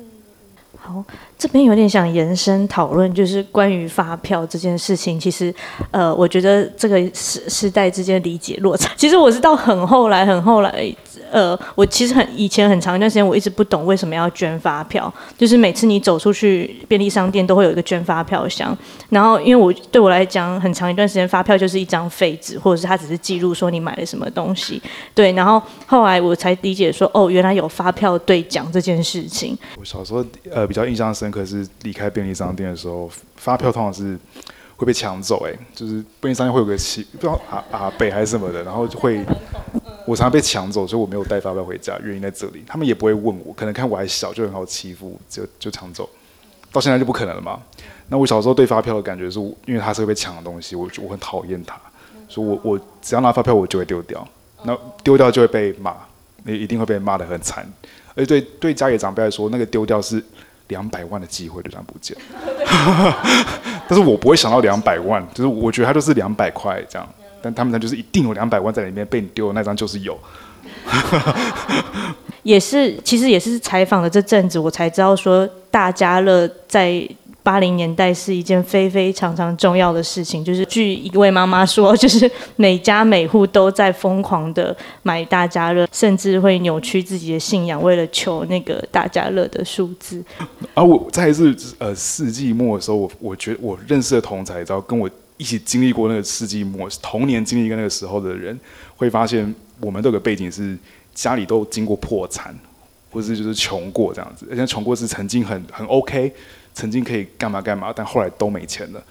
[0.83, 1.03] 好，
[1.37, 5.19] 这边有点想延伸讨论，就是关于发票这件事情。
[5.19, 5.53] 其实，
[5.91, 10.91] 呃，我觉得这个时时代之间理解落差，其实我是到很后来，很后来。
[11.31, 15.11] 呃，我其实很以前很长一段时间，我一直不懂为什么要捐发票。
[15.37, 18.77] 就是每次你走出去便利商店，都会有一个捐发票箱。
[19.09, 24.81] 然后，因为我对我来讲，很长一段时间发票就是一张废纸，或者是它只是记录说你买了什么东西。
[25.15, 29.57] 对，然后后来我才理解说，哦，原来有发票兑奖这件事情。
[29.79, 34.17] 我小时候呃比较印象深刻是离开便利商店的时候，发票通常是
[34.81, 39.23] 会被抢走，哎，就是便利商店会有个奇不知道阿阿北还是什么的，然后就会。
[40.07, 42.63] 我常常被抢走，所以我没有带发票回家，原因在这里。
[42.65, 46.09] 他们也不会问我，可能看我还小，就很好欺负，就就抢走。
[46.71, 47.61] 到现在就不可能了嘛。
[48.07, 51.79] 那我小时候对发票的感觉是，因为它是会被抢的东西，我我很讨厌它，
[52.27, 54.27] 所以我我只要拿发票，我就会丢掉。
[54.63, 55.95] 那丢掉就会被骂，
[56.43, 57.63] 你一定会被骂得很惨。
[58.15, 60.21] 而且对对家里长辈来说，那个丢掉是
[60.71, 62.17] 两百万的机会就这样不见。
[63.87, 67.07] 但是我不会想到两百万，就是我觉得它就是两百块这样。
[67.43, 70.17] 但他们呢，就是一定有两百万在里面，被你丢的那张就是有。
[72.43, 77.07] 也是，其实也是采访了这阵子，我才知道说，大家乐在
[77.43, 80.43] 八零年代是一件非非常常重要的事情。
[80.43, 90.23] 就是据一位妈妈说， 就是每家每户都在疯狂的买大家乐，甚至会扭曲自己的信仰，为了求那个大家乐的数字。
[90.73, 95.09] 而、我在一次呃世纪末的时候，我我觉得我认识的同才，知道跟我。
[95.37, 98.55] 一起经历过那个世纪末，童年经历跟那个时候的人，
[98.95, 100.77] 会发现我们这个背景是
[101.15, 102.55] 家里都经过破产，
[103.09, 104.45] 或是就是穷过这样子。
[104.51, 106.31] 而且穷过是曾经很很 OK，
[106.73, 109.03] 曾经可以干嘛干嘛，但后来都没钱了。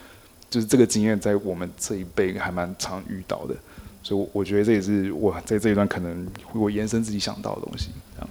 [0.48, 3.54] 就是这个经验在我们这一辈还蛮常遇到的，
[4.02, 7.90] 所以我觉得这也是我在这一段可能我延伸自己想到的东西。
[8.16, 8.28] 这样。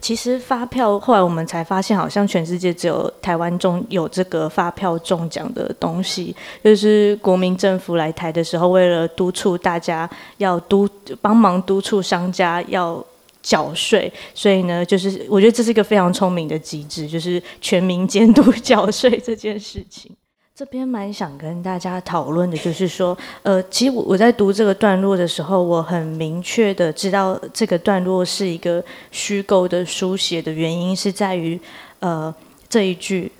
[0.00, 6.34] 其实发票后来我们才发现，好像全世界只有台湾中有这个发票中奖的东西。
[6.64, 10.88] 就是国民政府来台的时候，为了督促大家要督
[11.20, 13.04] 帮忙督促商家要
[13.42, 20.10] 缴税，所以呢，就是我觉得这是一个非常聪明的机制，就是全民监督缴税这件事情。
[20.54, 31.58] 这边蛮想跟大家讨论的，就是说，呃，其实我我在读这个段落的时候，我很明确的知道这个段落是一个虚构的书写的原因是在于，
[32.00, 32.34] 呃，
[32.68, 33.32] 这一句，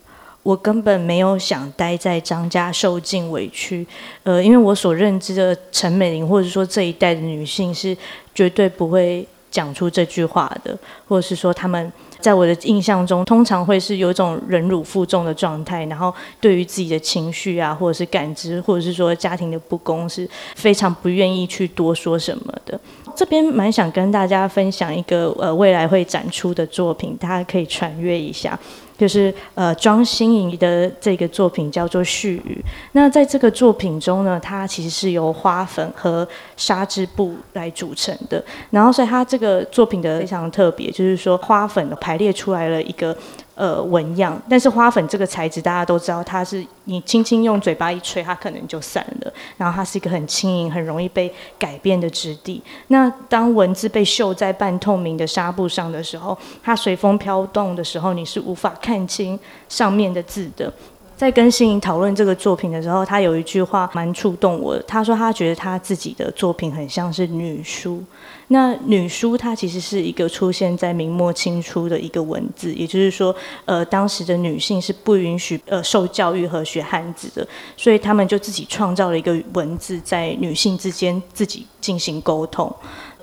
[0.42, 3.86] 我根本没有想待在张家受尽委屈，
[4.22, 7.94] 呃，因为我所认知的陈美玲或者说这一代的女性是
[8.34, 10.78] 绝对不会讲出这句话的，
[11.08, 11.92] 或者是说他们。
[12.20, 22.78] 在我的印象中，通常会是有一种忍辱负重的状态，然后对于自己的情绪啊，或者是感知，或者是说家庭的不公，是非常不愿意去多说什么的。
[23.16, 28.58] 这边蛮想跟大家分享一个呃未来会展出的作品，大家可以传阅一下。
[29.00, 32.62] 就是呃庄心怡的这个作品叫做《絮语》。
[32.92, 36.28] 那在这个作品中呢，它其实是由花粉和
[36.58, 38.44] 纱织布来组成的。
[38.68, 43.16] 然后所以它这个作品的非常特别，就是说花粉排列出来了一个。
[43.60, 49.30] 呃，纹样，但是花粉这个材质大家都知道，它是你轻轻用嘴巴一吹，它可能就散了。
[49.58, 52.62] 然后它是一个很轻盈、很容易被改变的质地。
[52.86, 59.38] 那当文字被绣在半透明的纱布上的时候，它随风飘动的时候，你是无法看清
[59.68, 60.72] 上面的字的。
[61.20, 64.82] 在跟心怡讨论这个作品的时候，他有一句话蛮触动我的。
[64.84, 68.02] 他说他觉得他自己的作品很像是女书。
[68.48, 77.46] 那女书它其实是一个出现在明末清初的一个文字，也就是说，呃，当时的女性是不允许呃受教育和学汉字的，
[77.76, 82.74] 所以他们就自己创造了一个文字，在女性之间自己进行沟通。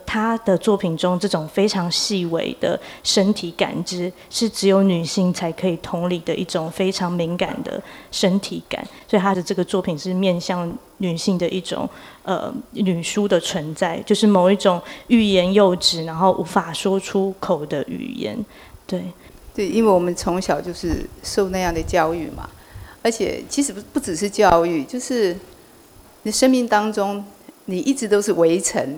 [0.08, 8.82] 他的作品中，这种非常细微的身体感知，是只有女性才可以同理的一种非常敏感的身体感。
[9.06, 11.88] 所以他的这个作品是面向女性的一种
[12.24, 18.38] 呃女书的存在，就是某一种欲言又止，然后无法说出口的语言。
[18.86, 19.04] 对，
[19.54, 22.50] 对，因为我们从小就是受那样的教育嘛，
[23.04, 25.38] 而且其实不不只是教育，就是
[26.24, 27.22] 你生命当中
[27.66, 28.98] 你一直都是围城。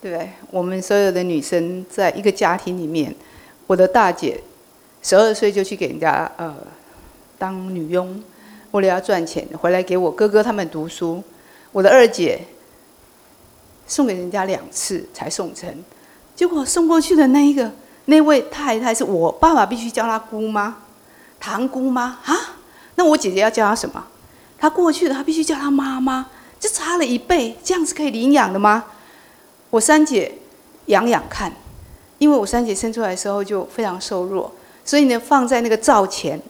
[0.00, 0.30] 对不对？
[0.50, 3.14] 我们所有的女生在一个家庭里面，
[3.66, 4.40] 我的大姐
[5.02, 6.56] 十二岁就去给人家呃
[7.38, 8.22] 当女佣，
[8.70, 11.22] 为了要赚钱，回来给我哥哥他们读书。
[11.72, 12.40] 我的二姐
[13.86, 15.68] 送给人家两次才送成，
[16.34, 17.70] 结果送过去的那一个
[18.06, 20.78] 那位太太是我爸爸必须叫她姑妈、
[21.38, 22.36] 堂姑妈啊？
[22.96, 24.04] 那我姐姐要叫她什么？
[24.58, 26.26] 她过去的她必须叫她妈妈，
[26.58, 28.84] 就差了一倍，这样子可以领养的吗？
[29.70, 30.32] 我三姐
[30.86, 31.52] 养养看，
[32.18, 34.52] 因为我三姐生出来的时候就非常瘦弱，
[34.84, 36.40] 所以呢，放在那个灶前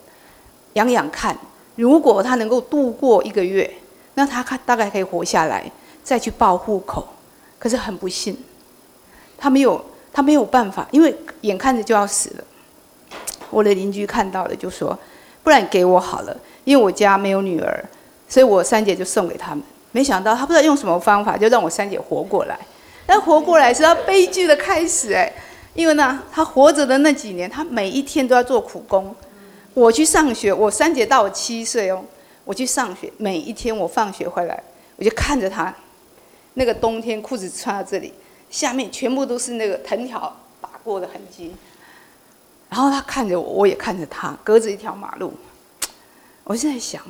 [0.73, 1.37] 养养看。
[1.75, 3.71] 如果她能够度过一个月，
[4.15, 5.71] 那她看大概可以活下来，
[6.03, 7.07] 再去报户口。
[7.59, 8.35] 可是很不幸，
[9.37, 12.43] 她没有，她没有办法，因为眼看着就要死了。
[13.51, 14.97] 我的邻居看到了就说
[15.43, 17.85] ：“不然给我好了，因为我家没有女儿，
[18.27, 19.63] 所以我三姐就送给他们。
[19.91, 22.57] 没想到她不知道用什么方法，就让我三姐活过来。”
[23.13, 25.29] 但活过来是他悲剧的开始哎，
[25.73, 29.13] 因为呢，他活着的那几年，他每一天都要做苦工。
[29.73, 32.01] 我去上学，我三姐大我七岁哦，
[32.45, 34.63] 我去上学，每一天我放学回来，
[34.95, 35.75] 我就看着他，
[36.53, 38.13] 那个冬天裤子穿到这里，
[38.49, 41.53] 下面全部都是那个藤条打过的痕迹。
[42.69, 45.33] 然后他看着我，我也看着他，隔着一条马路。
[46.45, 47.01] 我现在想，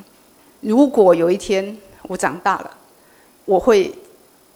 [0.62, 1.78] 如果有一天
[2.08, 2.72] 我长大了，
[3.46, 3.94] 我会。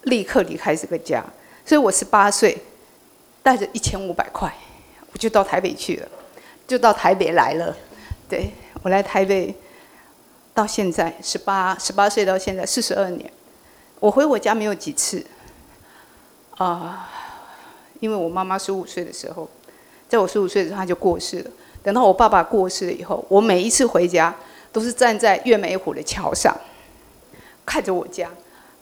[0.06, 1.26] 立刻离开这个家，
[1.66, 2.56] 所以我十八岁，
[3.42, 4.54] 带着一千五百块，
[5.12, 6.08] 我就到台北去了，
[6.68, 7.76] 就到台北来了。
[8.30, 8.52] 对，
[8.84, 9.54] 我来台北，
[10.54, 13.32] 到现在十八十八岁到现在四十二年，
[14.00, 15.26] 我回我家没有几次，
[16.58, 17.10] 啊、
[18.00, 19.50] 因为我妈妈十五岁的时候，
[20.08, 21.52] 在我十五岁的时候她就过世了。
[21.84, 24.34] 等到我爸爸过世了以后，我每一次回家
[24.72, 26.56] 都是站在月眉湖的桥上，
[27.66, 28.30] 看着我家。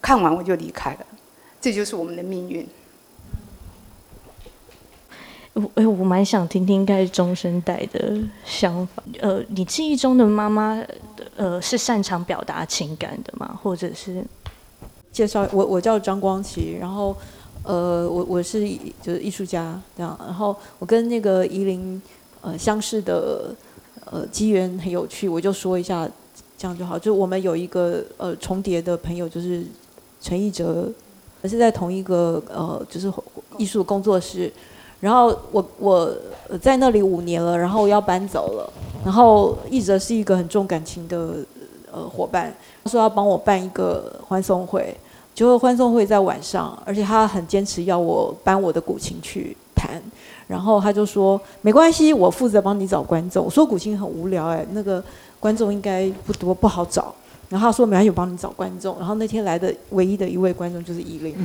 [0.01, 1.05] 看完我就离开了，
[1.63, 2.67] 这就是我们的命运。
[5.75, 9.01] 哎，我蛮想听听看中生代的想法。
[9.21, 10.83] 呃，你记忆中的妈妈，
[11.37, 13.57] 呃，是擅长表达情感的吗？
[13.63, 14.21] 或者是
[15.13, 15.65] 介绍我？
[15.65, 17.15] 我叫张光琪，然后
[17.63, 18.67] 呃，我我是
[19.01, 20.19] 就是艺术家这样。
[20.19, 22.01] 然后我跟那个宜玲
[22.41, 23.55] 呃相识的
[24.11, 26.05] 呃机缘很有趣，我就说一下，
[26.57, 26.99] 这样就好。
[26.99, 29.65] 就我们有一个呃重叠的朋友，就是。
[30.25, 30.89] 陈奕哲，
[31.47, 33.11] 是在同一个呃，就是
[33.57, 34.51] 艺术工作室。
[34.99, 36.09] 然后我我
[36.61, 38.71] 在那里五年了，然后要搬走了。
[39.03, 41.35] 然后一哲是一个很重感情的
[41.91, 44.95] 呃伙伴，他说要帮我办一个欢送会，
[45.35, 50.01] 结果欢送会在晚上，而且他很坚持要我搬我的古琴去弹。
[50.47, 53.43] 然后他就说没关系，我负责帮你找观众。
[53.43, 55.03] 我说古琴很无聊哎，那个
[55.39, 57.13] 观众应该不多，不好找。
[57.53, 58.97] 然后他说没关系，我帮你找观众。
[58.97, 61.35] 然后那天来的唯一的一位观众就是依琳。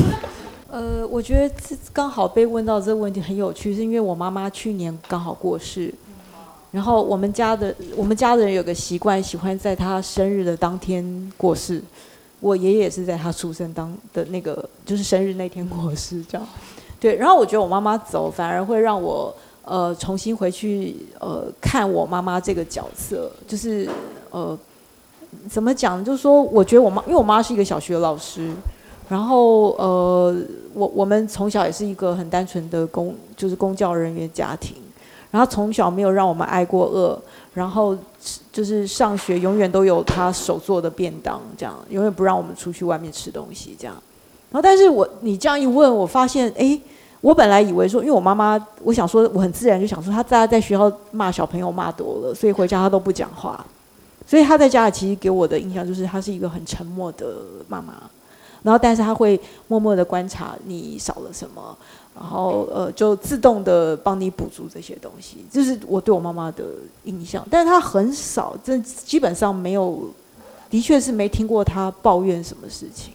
[0.70, 5.90] 呃，我觉得这刚好被问到这个问题很有趣，是因为我妈妈去年刚好过世，
[6.72, 11.82] 然后我们家的我们家的人有个习惯，喜欢在她生日的当天过世。
[12.40, 16.46] 我爷爷是在她出生当的那个就是生日那天过世，这样。
[17.00, 19.34] 对，然后我觉得我妈妈走，反而会让我
[19.64, 23.88] 呃重新回去呃看我妈妈这个角色，就是
[24.30, 24.58] 呃
[25.50, 26.04] 怎么讲？
[26.04, 28.50] 就是说，我觉得我妈，因为我妈是一个小学老师。
[29.08, 30.34] 然后呃，
[30.74, 34.76] 我我们从小也是一个很单纯的公，就是公教人员家庭。
[35.30, 37.16] 然后从小没有让我们挨过饿，
[37.52, 37.96] 然后
[38.50, 43.94] 就是上学永远都有她手做的便当，这样永远不让我们出去外面吃东西，这样。
[44.50, 46.80] 然后但是我你这样一问，我发现哎，
[47.20, 53.64] 我本来以为说，因为我妈妈，我想说我很自然就想说，她在在学校骂小朋友骂多了，所以回家她都不讲话，
[54.26, 57.36] 所以他在家里其实给我的印象就是他是一个很沉默的
[57.68, 57.94] 妈妈。
[58.62, 61.76] 然后，但是他会默默的观察你少了什么，
[62.16, 65.44] 然后呃，就自动的帮你补足这些东西。
[65.48, 66.64] 这是我对我妈妈的
[67.04, 70.10] 印象，但是他很少，这基本上没有，
[70.68, 73.14] 的确是没听过他抱怨什么事情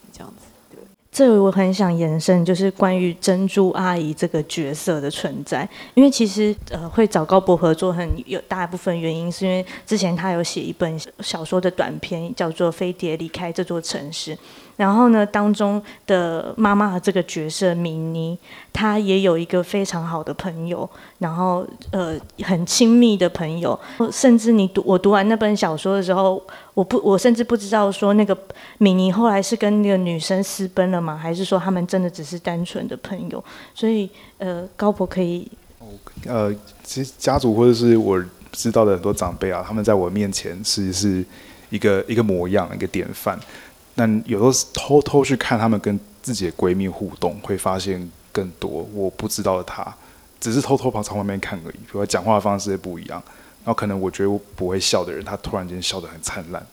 [1.11, 1.41] 这。
[1.41, 14.35] 我很想延伸，就是关于珍珠阿姨这个角色的存在，因为其实呃会找高博合作很有大部分原因，是因为之前他有写一本小说的短篇，叫做《飞碟离开这座城市》。
[14.81, 18.35] 然后呢，当中的妈妈的这个角色米妮，
[18.73, 23.79] 她也有一个非常好的朋友，然后呃很亲密的朋友，
[24.11, 26.41] 甚至你读我读完那本小说的时候，
[26.73, 28.35] 我不我甚至不知道说那个
[28.79, 31.15] 米妮后来是跟那个女生私奔了吗？
[31.15, 33.43] 还是说他们真的只是单纯的朋友？
[33.75, 34.09] 所以
[34.39, 35.47] 呃，高博可以，
[36.25, 36.51] 呃，
[36.83, 38.19] 其实家族或者是我
[38.51, 41.23] 知道的很多长辈啊，他们在我面前其实是
[41.69, 43.39] 一个一个模样，一个典范。
[43.95, 49.95] 但有时候偷偷去看他们跟自己的闺蜜互动，会发现更多我不知道的她。
[50.39, 51.75] 只是偷偷跑从外面看而已。
[51.75, 53.21] 比如讲话的方式也不一样，
[53.63, 56.65] 然后可能我觉得我不会笑的人，他突然间笑得很灿烂。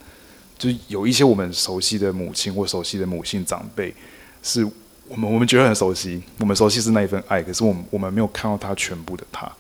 [0.57, 3.95] 就是有一些我们熟悉的母亲或熟悉的母性长辈，
[4.43, 4.65] 是
[5.07, 9.51] 我们我们觉得很熟悉，我们熟悉是那一份爱，可是我们我们没有看到他全部的他。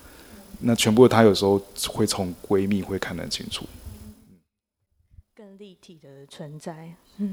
[0.61, 3.67] 那全部的他有时候会从闺蜜会看得清楚。
[5.37, 6.95] 更立体的存在。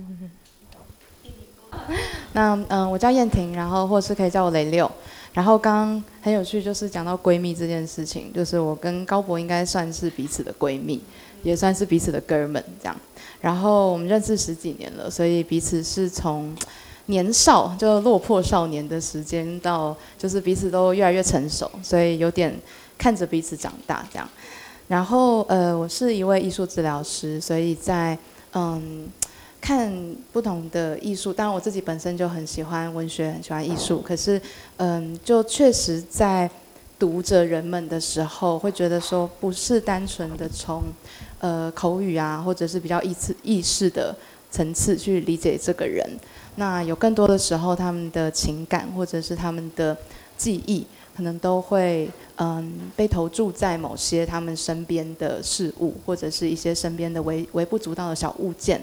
[2.34, 4.90] 那嗯、我叫燕婷，然后或是可以叫我雷六。
[5.34, 11.02] 然后刚刚很有趣，就是讲到闺蜜这件事情，就是我跟高博应该算是彼此的闺蜜，
[11.44, 12.96] 也算是彼此的哥们这样。
[13.42, 16.56] 然后我们认识十几年了，所以彼此是从
[17.08, 22.58] 年少就落魄少年的时间，到就是彼此都越来越成熟，所以有点
[22.98, 24.28] 看着彼此长大这样。
[24.88, 28.18] 然后，呃，我是一位艺术治疗师，所以在
[28.54, 29.10] 嗯
[29.66, 29.92] 看
[30.32, 34.00] 不同的艺术，当然我自己本身就很喜欢文学，很喜欢艺术。
[34.00, 34.40] 可是，
[34.78, 36.48] 嗯，就确实在
[37.00, 40.84] 读着人们的时候，会觉得说不是单纯的从
[41.40, 44.16] 呃口语啊，或者是比较意识意识的
[44.52, 46.08] 层次去理解这个人。
[46.58, 49.98] 那有更多的时候，他们的情感或者是他们的
[50.38, 50.86] 记忆。
[51.18, 58.80] 可能都会嗯被投注在某些他们身边的事物，或者是一些身边的微微不足道的小物件。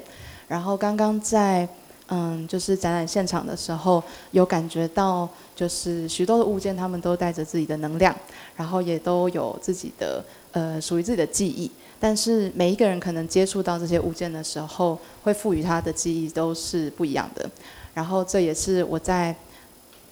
[0.52, 1.66] 然后刚刚在
[2.08, 5.26] 嗯就是展览现场的时候，有感觉到
[5.56, 8.14] 就是许多的物件，他们都带着自己的能量，
[8.54, 10.22] 然后也都有自己的
[10.52, 11.70] 呃属于自己的记忆。
[11.98, 17.50] 但是每一个人可能接触到这些物件的时候，会赋予他的记忆都是不一样的。
[17.94, 19.34] 然后这也是我在。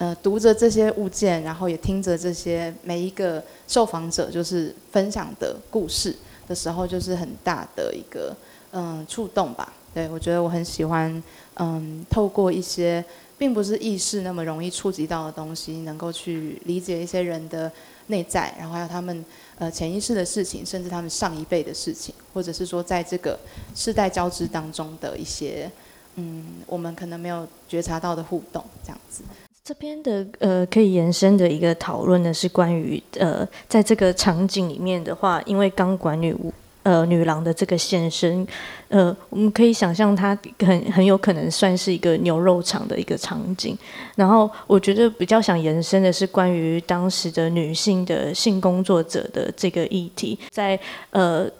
[0.00, 6.16] 呃，读着这些物件，然后也听着这些每一个受访者就是分享的故事
[6.48, 8.34] 的时候，就是很大的一个
[8.72, 9.70] 嗯触动吧。
[9.92, 11.22] 对，我觉得我很喜欢
[11.54, 13.04] 嗯，透过一些
[13.36, 17.70] 并不是意识那么容易触及到的东西，能够去理解一些人的
[18.06, 19.24] 内在，然后还有他们
[19.58, 23.38] 呃潜意识的事情，甚至他们上一辈的事情，或者是说在这个
[23.74, 25.70] 世代交织当中的一些
[26.16, 29.22] 嗯，我们可能没有觉察到的互动，这样子。
[29.62, 36.52] 这边的呃，可以延伸的一个讨论呢，是关于呃，在这个场景里面的话，因为钢管女巫
[36.82, 38.46] 呃女郎的这个现身，
[38.88, 43.76] 呃，我们可以想象它很很有可能算是一个牛肉场的一个场景。
[44.16, 50.78] 然后我觉得比较想延伸的是关于当时的女性的性工作者的这个议题，在
[51.10, 51.50] 呃。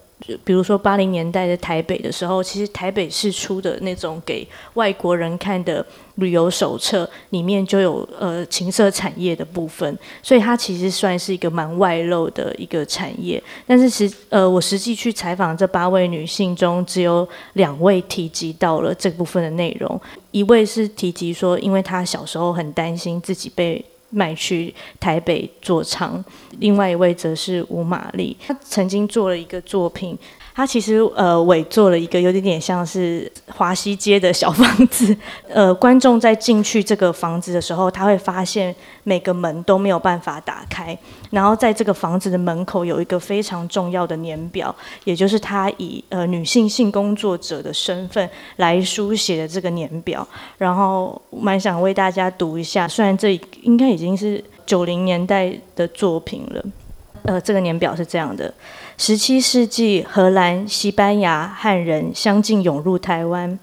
[0.45, 5.85] 比如说八零年代的台北的时候，其实台北市出的那种给外国人看的
[6.16, 13.43] 旅游手册里面就有呃情色产业的部分，所以它其实算是一个蛮外露的一个产业。
[13.66, 20.01] 但是实呃我实际去采访这八位女性中，只有两位提及到了这部分的内容，
[20.31, 23.85] 一位是提及说，因为她小时候很担心自己被。
[24.11, 26.22] 卖去台北做唱，
[26.58, 30.18] 另外一位则是吴玛丽，她曾经做了一个作品。
[30.61, 35.16] 他其实呃伪做了一个有点点像是华西街的小房子，
[35.48, 40.94] 呃观众在进去这个房子的时候，他会发现每个门都没有办法打开，
[41.30, 56.62] 然后在这个房子的门口有一个非常重要的年表，也就是他以呃女性性工作者的身份来书写的这个年表，然后蛮想为大家读一下，虽然这应该已经是九零年代的作品了，
[57.22, 58.52] 呃这个年表是这样的。
[59.03, 63.59] 十七世纪，荷兰、西班牙、汉人相继涌入台湾。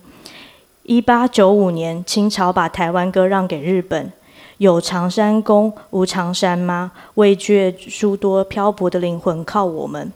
[0.81, 4.11] 一八九五年，清朝把台湾割让给日本。
[4.57, 6.91] 有长山公，无长山吗？
[7.13, 10.11] 畏惧诸多漂泊的灵魂靠我们。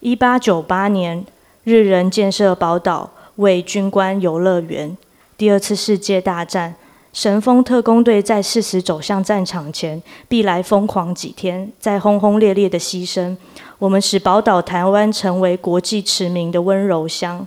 [0.00, 1.26] 一八九八年，
[1.64, 4.96] 日人建设宝岛，为军官游乐园。
[5.36, 6.76] 第二次世界大战。
[7.12, 13.36] 神风特攻队在誓死走向战场前，必来疯狂几天，再轰轰烈烈的牺牲。
[13.82, 17.44] 我们使宝岛台湾成为国际驰名的温柔乡。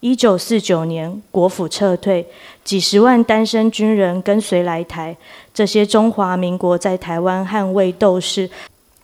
[0.00, 2.26] 一九四九年，国府撤退，
[2.64, 5.14] 几十万单身军人跟随来台。
[5.52, 8.48] 这些中华民国在台湾捍卫斗士，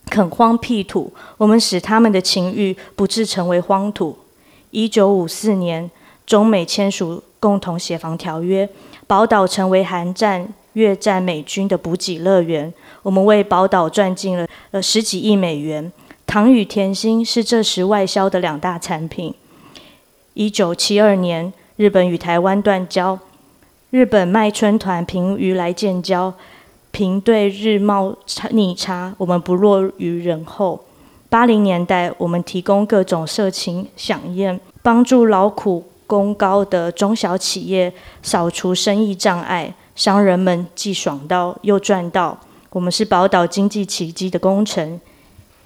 [0.06, 4.16] 垦荒辟土，我们使他们的情欲不致成为荒土。
[4.70, 5.90] 一九五四年，
[6.24, 8.66] 中美签署共同协防条约。
[9.06, 12.72] 宝岛成为韩战、越战美军的补给乐园，
[13.02, 15.92] 我们为宝岛赚进了呃十几亿美元。
[16.30, 19.34] 糖与甜心是这时外销的两大产品。
[20.34, 23.18] 一九七二年，日本与台湾断交，
[23.90, 26.32] 日本卖春团平鱼来建交，
[26.92, 28.14] 凭对日贸
[28.52, 30.84] 逆差，我们不落于人后。
[31.28, 35.84] 八零年代，我们提供各种色情饗宴，帮助劳苦。
[36.06, 42.38] 功高的中小企业扫除生意障碍，商人们既爽到又赚到。
[42.70, 45.00] 我们是宝岛经济奇迹的功臣。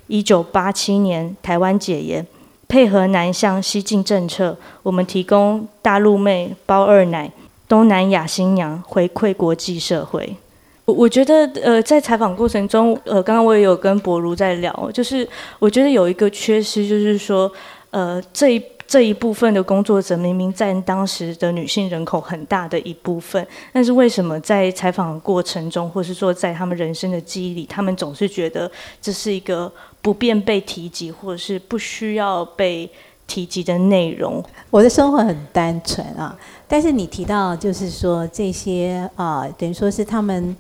[0.06, 2.26] 一九八七年台湾解严，
[2.68, 7.30] 配合南向西进政策，我们提供大陆妹包二奶、
[7.68, 10.36] 东南亚新娘回馈国际社会。
[10.84, 15.26] 我我觉得呃，在采访过程中，呃，刚刚我也有跟博如在聊，就是
[15.58, 17.50] 我觉得有一个缺失，就是说
[17.90, 18.62] 呃这一。
[18.86, 29.72] 这一部分的工作者明明占当时的女性人口很大的一部分，但是为什么在采访过程中，或是说在他们人生的记忆里，他们总是觉得这是一个
[30.04, 32.90] 不便被提及，或者是不需要被
[33.26, 34.44] 提及的内容？
[34.68, 36.38] 我的生活很单纯啊，
[36.68, 40.54] 但是你提到就是说这些啊，等于说是他们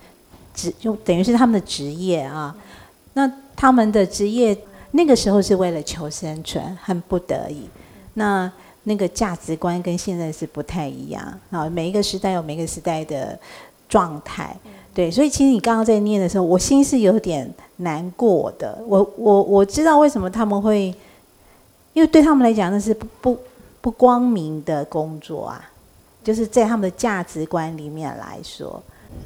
[0.54, 2.56] 职，就等于是他们的职业啊，
[3.12, 4.56] 那他们的职业
[4.92, 7.68] 那个时候是为了求生存，很不得已。
[8.14, 8.50] 那
[8.84, 13.38] 那个价值观跟现在是不太一样啊，每一个时代有每个时代的
[13.90, 14.56] 状态，
[14.94, 18.78] 对，所以其实你刚刚在念的时候，我心是有点难过的。
[18.86, 20.94] 我我我知道为什么他们会，
[21.92, 23.38] 因为对他们来讲那是不不
[23.80, 25.70] 不光明的工作啊，
[26.22, 28.82] 就是在他们的价值观里面来说，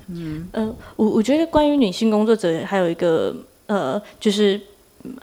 [0.08, 3.34] 嗯呃，我我觉得关于女性工作者还有一个
[3.66, 4.60] 呃就是。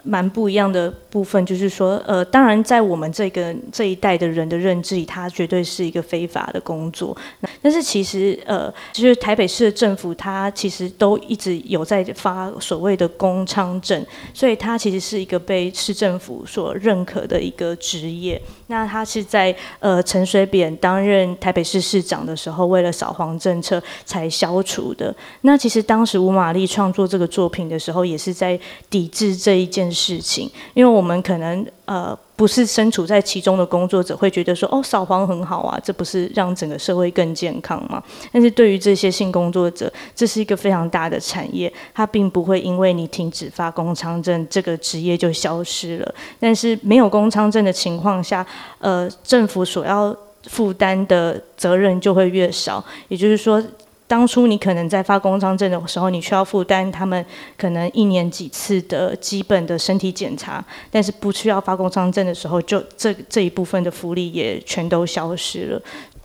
[0.03, 7.15] 蛮不一样的部分，就是说，呃，当然，在我们这个这一代的人的认知里，它绝对是一个非法的工作。
[7.61, 18.41] 但是，其实，呃，就是台北市的政府，它其实都一直有在发所谓的工娼证，所以它其实是一个被市政府所认可的一个职业。
[18.67, 25.15] 那他是在呃陈水扁担任台北市市长的时候，为了扫黄政策才消除的。
[25.41, 28.59] 那其实当时吴玛丽创作这个作品的时候，也是在
[28.89, 32.17] 抵制这一件事情，因为我们可能呃。
[32.37, 38.03] 不是身处在其中的工作者会觉得说，哦，扫黄很好啊，这不是让整个社会更健康吗？
[38.29, 46.15] 但是对于这些性工作者，这是一个非常大的产业，它并不会因为你停止发工娼证，这个职业就消失了。
[46.37, 48.45] 但是没有工娼证的情况下，
[48.79, 50.13] 呃，政府所要
[50.47, 53.63] 负担的责任就会越少，也就是说。
[54.07, 57.25] 当初你可能在发工伤证的时候，你需要负担他们
[57.57, 65.79] 可能一年几次的基本的身体检查，但是不需要发工伤证的时候，就这这一部分的福利也全都消失了。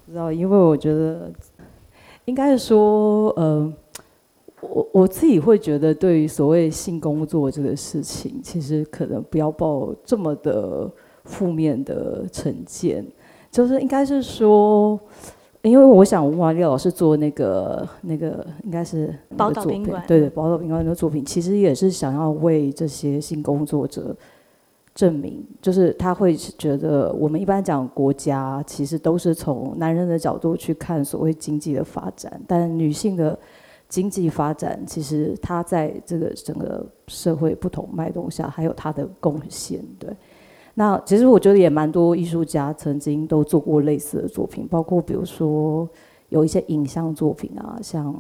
[0.04, 1.32] 不知道，因为我觉得
[2.26, 3.72] 应该是说，呃，
[4.60, 10.90] 我我自己会觉得，对于所谓性工作这个事情，其实可能不要抱这么的
[11.24, 13.06] 负面的成见，
[13.50, 15.00] 就是应该是说，
[15.62, 24.16] 因为我想吴玛丽老师做那个那个应该是宝岛宾馆，对对，宝岛宾馆的作品，其实也是想要为这些性工作者。
[24.92, 33.38] 证明就是他会觉得，我们一般讲国家其实都是从男人的角度去看所谓经济的发展，但女性的
[33.88, 39.80] 经济发展其实它在这个整个社会不同脉动下还有它的贡献。
[39.98, 40.10] 对，
[40.80, 45.86] 那其实我觉得也蛮多艺术家曾经都做过类似的作品，包括比如说
[46.30, 48.14] 有一些影像作品啊，像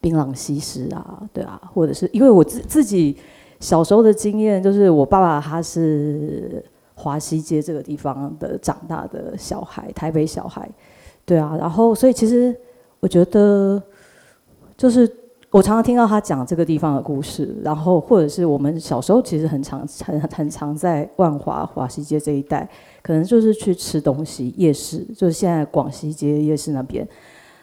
[0.00, 3.14] 槟榔西施啊，对啊，或者是因为我自自己。
[3.58, 6.62] 小时候的经验就是，我爸爸他是
[6.94, 10.70] 华西街这个地方的长大的小孩，台北小孩，
[11.24, 12.54] 对啊，然后所以其实
[13.00, 13.82] 我觉得，
[14.76, 15.10] 就是
[15.56, 22.68] 我常常听到他讲这个地方的故事，然后或者是我们小时候其实很常很很常在万华华西街这一带，
[23.00, 27.08] 可能就是去吃东西，夜市就是现在广西街夜市那边，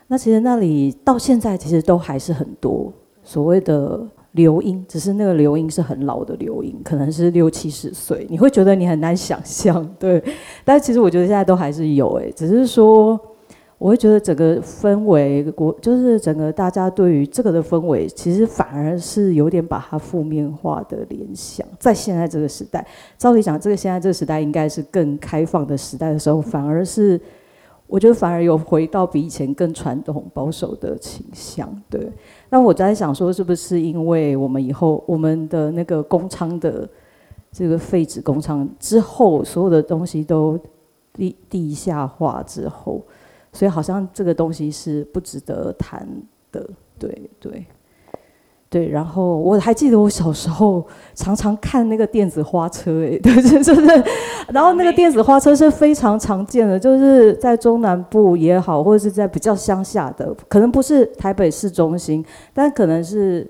[0.07, 2.91] 那其实那里到现在其实都还是很多
[3.21, 4.01] 所谓的。
[4.33, 10.19] 流音，只是那个流音是很老的流音，可能是六七十岁，你会觉得你很难想象，对。
[10.65, 13.15] 但其实我觉得现在都还是有，哎，只是说，
[13.77, 21.67] 我会觉得整个氛围，国就是整个大家对于这个的氛围，其实反而是有点把它负面化的联想。
[21.79, 22.85] 在现在这个时代，
[23.17, 27.19] 照理讲，这个现在这个时代应该是更开放的时代的时候，反而是。
[27.85, 32.09] 我觉得反而有回到比以前更传统保守的倾向，对。
[32.49, 36.89] 那我在想说，是不是因为我们以后我们的那个工厂的
[37.51, 40.57] 这个废纸工厂之后，所有的东西都
[41.11, 42.99] 地地下化之后，
[43.53, 46.05] 所以好像这个东西是不值得谈
[46.51, 46.67] 的，
[46.99, 47.65] 对对。
[48.69, 50.83] 对，然后我还记得我小时候
[51.13, 53.31] 常常看那个电子花车，哎，对，
[53.61, 54.03] 就是，
[54.51, 63.47] 然后那个电子花车是非常常见的，就是在中南部也好，或者是在比较乡下的，可能不是台北市中心，但可能是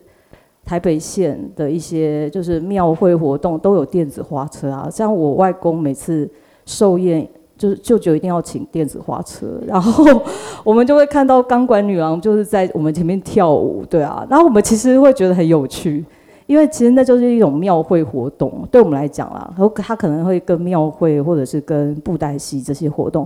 [0.66, 6.30] 台北县的一些就是庙会活动都有电子花车啊，像我外公每次
[6.66, 7.26] 寿宴。
[7.64, 10.22] 就是舅舅一定要请电子花车，然后
[10.66, 16.04] 我们就会看到钢管女郎就是在我们前面跳舞，对啊，然后我们其实会觉得很有趣，
[16.46, 23.26] 因为其实那就是一种庙会活动，对我们来讲啦，然后它可能会跟庙会或者是跟布袋戏这些活动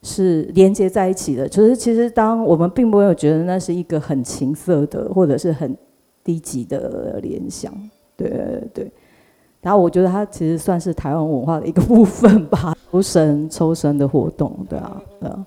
[0.00, 1.46] 是连接在一起的。
[1.46, 5.76] 就是其实当我们并没有觉得那是一个很情色的或者是很
[6.24, 7.70] 低级的联想，
[8.16, 8.30] 对
[8.72, 8.90] 对。
[9.62, 15.44] 然后我觉得它其实算是台湾文化的一个部分吧，抽绳抽绳的活动，对啊，对啊。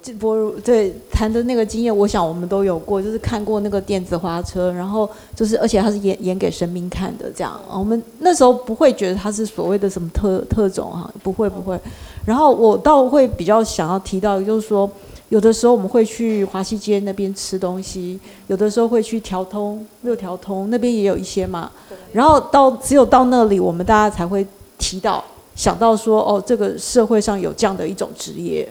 [0.00, 7.60] 这博如对谈的那个经验，我想我们都有过，就是看过那个电子花车，然后就是而且它是演演给神明看的，这样。
[7.70, 11.78] 我们那时候不会觉得它是所谓的什么特特种哈，不会不会。
[12.24, 14.90] 然后我倒会比较想要提到，就是说。
[15.30, 21.70] 有的时候我们会去华西街那边吃东西，有的时候会去调通六条通那边也有一些嘛。
[22.12, 24.46] 然后到只有到那里，我们大家才会
[24.78, 25.22] 提到
[25.58, 28.66] 想到说，哦，这个社会上有这样的一种职业。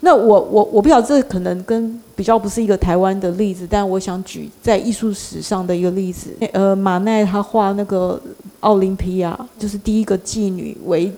[0.00, 6.36] 那我我我不晓得这可能跟比较不是一个台湾的例子，但我想举在艺术史上的一个例子。
[6.52, 8.20] 呃，马奈他画那个
[8.60, 11.10] 奥林匹亚，就是第一个妓女为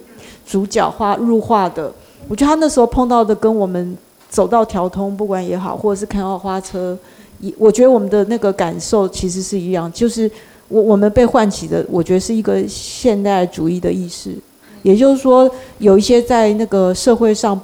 [0.46, 1.92] 主角画入画的。
[2.28, 3.98] 我觉得他那时候碰到的跟我们。
[4.30, 6.94] 走到条通，不管也好，或者是看到花车，
[7.40, 10.30] 也我觉得我们的那个感受其实是一样，就是
[10.68, 14.36] 我我们被唤起的，我觉得是一个现代主义的意识，
[14.82, 17.60] 也就是说，有一些在那个社会上，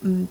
[0.00, 0.26] 嗯，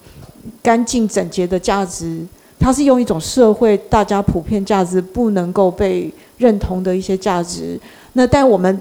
[0.61, 2.25] 干净整洁的价值，
[2.59, 7.79] 它是用一种社会大家普遍价值不能够被认同的一些价值，
[8.13, 8.79] 那但我们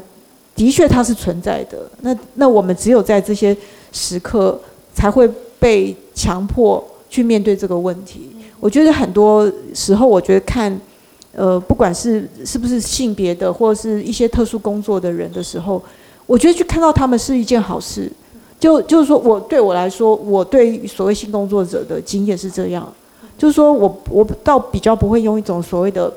[0.55, 3.57] 的确它是存在的，那那我们只有在这些
[3.93, 4.61] 时刻
[4.95, 5.29] 才会
[5.59, 6.83] 被强迫。
[7.07, 8.29] 去面对这个问题，
[8.59, 10.81] 我觉得很多时候，我觉得看，
[11.33, 15.81] 呃，不管是是不是性别的，或者是一些特殊工作的人的时候，
[16.27, 18.11] 我觉得去看到他们是一件好事。
[18.61, 22.91] 就就是说我对我来说，我对所谓性工作者的经验是这样，
[23.37, 26.11] 就是说我我倒比较不会用一种所谓的，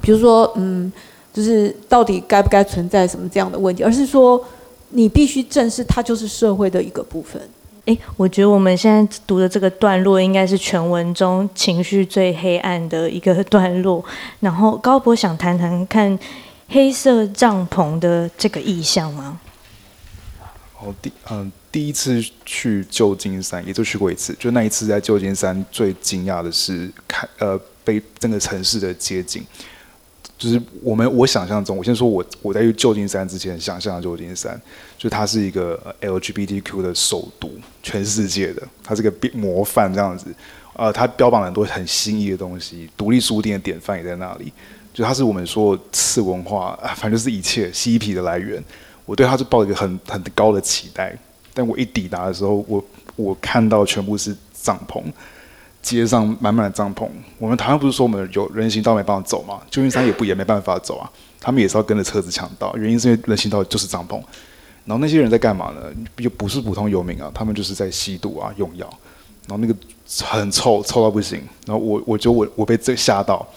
[0.00, 0.92] 比如说嗯，
[1.32, 4.42] 就是到底该不该存在什么这样的问题，而是说
[4.88, 7.40] 你必须正视它就是社会的一个部分。
[7.84, 14.04] 诶，我觉得我们现在读的这个段落，应该是全文中情绪最黑暗的一个段落。
[14.40, 16.18] 然后高博想谈谈看
[16.70, 19.40] 黑色帐篷的这个意象吗？
[20.78, 24.34] 哦，第嗯，第一次去旧金山，也就去过一次。
[24.38, 29.44] 就那一次在旧金山，最惊讶的是看呃被整个城市的街景。
[30.38, 34.58] 就是我们我想象中，我先说我我在去旧金山之前想象的旧金山，
[34.96, 37.50] 就它是一个 LGBTQ 的首都，
[37.82, 40.34] 全世界的，它是个模范这样子。
[40.72, 44.50] 呃，它标榜很多很新意的东西，独立书店的典范也在那里。
[44.92, 48.62] 就它是我们说次文化，反正就是一切嬉皮的来源。
[49.06, 51.16] 我对它是抱一个很很高的期待，
[51.52, 52.84] 但我一抵达的时候，我
[53.16, 55.02] 我看到全部是帐篷。
[55.82, 59.62] 街上满满的帐篷，我们台湾不是说我们有人行道没办法走吗？
[59.70, 61.10] 旧金山也不也没办法走啊，
[61.40, 64.16] 他们也是要跟着车子抢道，原因是因为人行道就是帐篷。
[64.84, 65.80] 然后那些人在干嘛呢？
[66.18, 68.86] 又不是普通游民啊，他们就是在吸毒啊、用药，
[69.48, 69.74] 然后那个
[70.22, 71.40] 很臭，臭到不行。
[71.64, 73.48] 然后我我就我我被这吓到，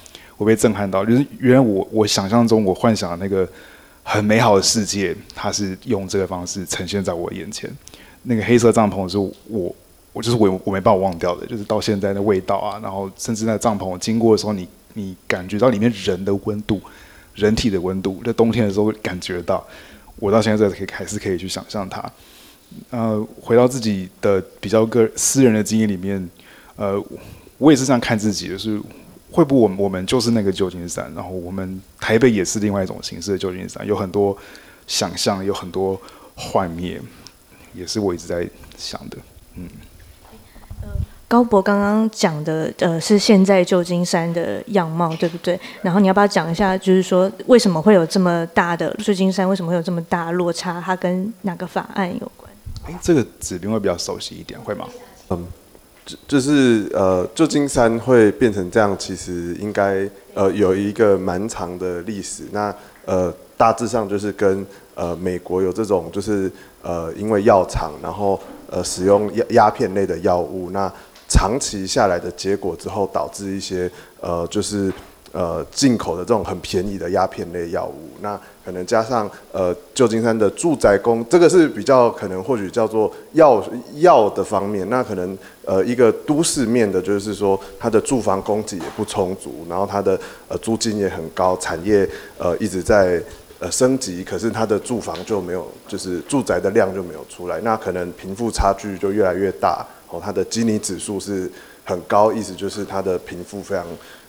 [0.43, 3.47] 我被震撼到，就是原来我我想象中我幻想的那个
[4.03, 7.69] 很美好的世界，它是用这个方式呈现在我眼前。
[8.23, 9.75] 那个黑色帐篷是我。
[10.15, 16.79] 我就是我，我没办法忘掉的，就是到现在的味道啊，然后甚至那帐篷经过的时候，你你感觉到里面人的温度，
[17.33, 19.65] 人体的温度，在冬天的时候感觉到，
[20.17, 22.11] 我到现在可以还是可以去想象它。
[22.91, 26.29] 呃，回到自己的比较个私人的经验里面，
[26.75, 27.03] 呃，
[27.57, 28.79] 我也是这样看自己的，是
[29.33, 34.37] 会不会我们我们就是那个旧金山，然后我们台北也是另外一种形式的旧金山，有很多
[34.85, 35.99] 想象，有很多
[36.35, 37.01] 幻灭，
[37.73, 39.17] 也是我一直在想的，
[39.55, 39.67] 嗯。
[41.27, 45.59] 高博刚刚讲的，呃，是现在旧金山的样貌，对不对？
[45.81, 49.49] 然后你要不要讲一下，就是说为什么会有这么大的旧金山？
[49.49, 50.79] 为什么会有这么大落差？
[50.79, 52.51] 它跟哪个法案有关？
[52.83, 54.87] 哎，这个子彬会比较熟悉一点，会吗？
[55.31, 55.47] 嗯，
[56.05, 62.43] 就就是呃，旧金山会变成这样，其实应该呃有一个蛮长的历史。
[62.51, 62.73] 那
[63.05, 66.51] 呃，大致上就是跟呃美国有这种，就是
[66.81, 68.39] 呃因为药厂，然后
[68.69, 70.91] 呃使用鸦鸦片类的药物，那
[71.29, 73.89] 长期下来的结果之后，导致一些
[74.19, 74.91] 呃，就是
[75.31, 78.09] 呃进口的这种很便宜的鸦片类药物。
[78.21, 83.63] 那可能加上呃旧金山的住宅供，这个是比较可能或许叫做要
[83.95, 84.89] 要的方面。
[84.89, 92.07] 那可能呃一个都市面的，就是说它的住房供给也不充足，然后它的呃租金也很高，产业
[92.37, 93.21] 呃一直在
[93.59, 99.85] 呃升级，可是它的住房就没有，就是住宅的量就没有出来，那可能贫富差距就越来越大。
[100.09, 101.51] 哦，它的基尼指数是
[101.83, 103.85] 很高，意思就是它的贫富非常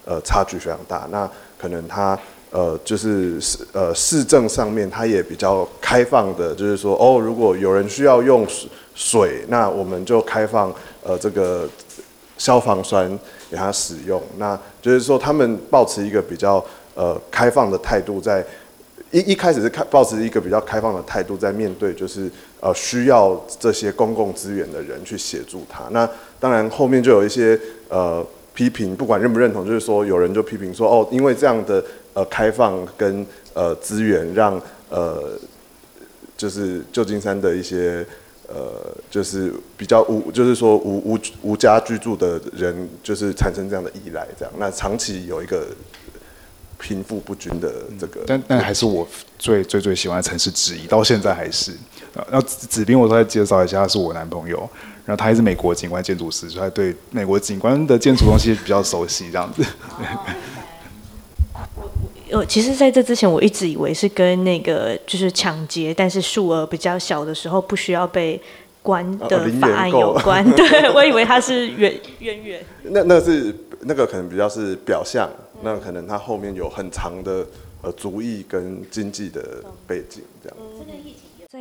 [0.07, 1.07] 呃差距非常大。
[1.11, 1.29] 那
[1.59, 2.19] 可能它
[2.55, 8.47] 呃就是市呃市政上面它也比较开放的，就是说哦，如果有人需要用
[8.95, 11.69] 水，那我们就开放呃这个
[12.39, 13.19] 消防栓
[13.51, 14.23] 给他使用。
[14.39, 18.49] 那就是说他们保持一个比较呃开放的态度在，在
[19.11, 22.31] 一一开始是开抱持一个比较开放的态度在面对就是。
[22.65, 25.85] 呃，需要这些公共资源的人去协助他。
[25.91, 26.09] 那
[26.41, 31.85] 当然后面就有一些呃批评，不管认不认同，就是说有人就批评说，哦，因为这样的
[32.15, 35.39] 呃开放跟呃资源让，让呃
[36.37, 38.07] 就是旧金山的一些
[38.49, 44.55] 呃就是比较无，就是说无无无家居住的人，就是产生这样的依赖，这样。
[44.57, 45.67] 那长期有一个。
[46.77, 49.09] 贫富不均的这个，但但还是我
[49.39, 51.73] 最最最喜欢的城市之一，到现在还是。
[52.15, 54.59] 然后子斌，我再介绍一下，他是我男朋友，
[55.07, 59.65] 然后他也是美国景观建筑师，所以他对美国景观的建筑东西比较熟悉，这样子。
[62.35, 68.41] 我我其实在这之前，我一直以为是跟那个就是抢劫，但是数额比较小的时候不需要被
[68.83, 70.45] 关的法案有 关。
[70.53, 72.65] 对，我以为他是渊渊源。
[72.83, 75.31] 那那是那个可能比较是表象。
[75.63, 77.47] 那可能它后面有很长的
[77.81, 80.59] 呃族裔跟经济的背景，这样。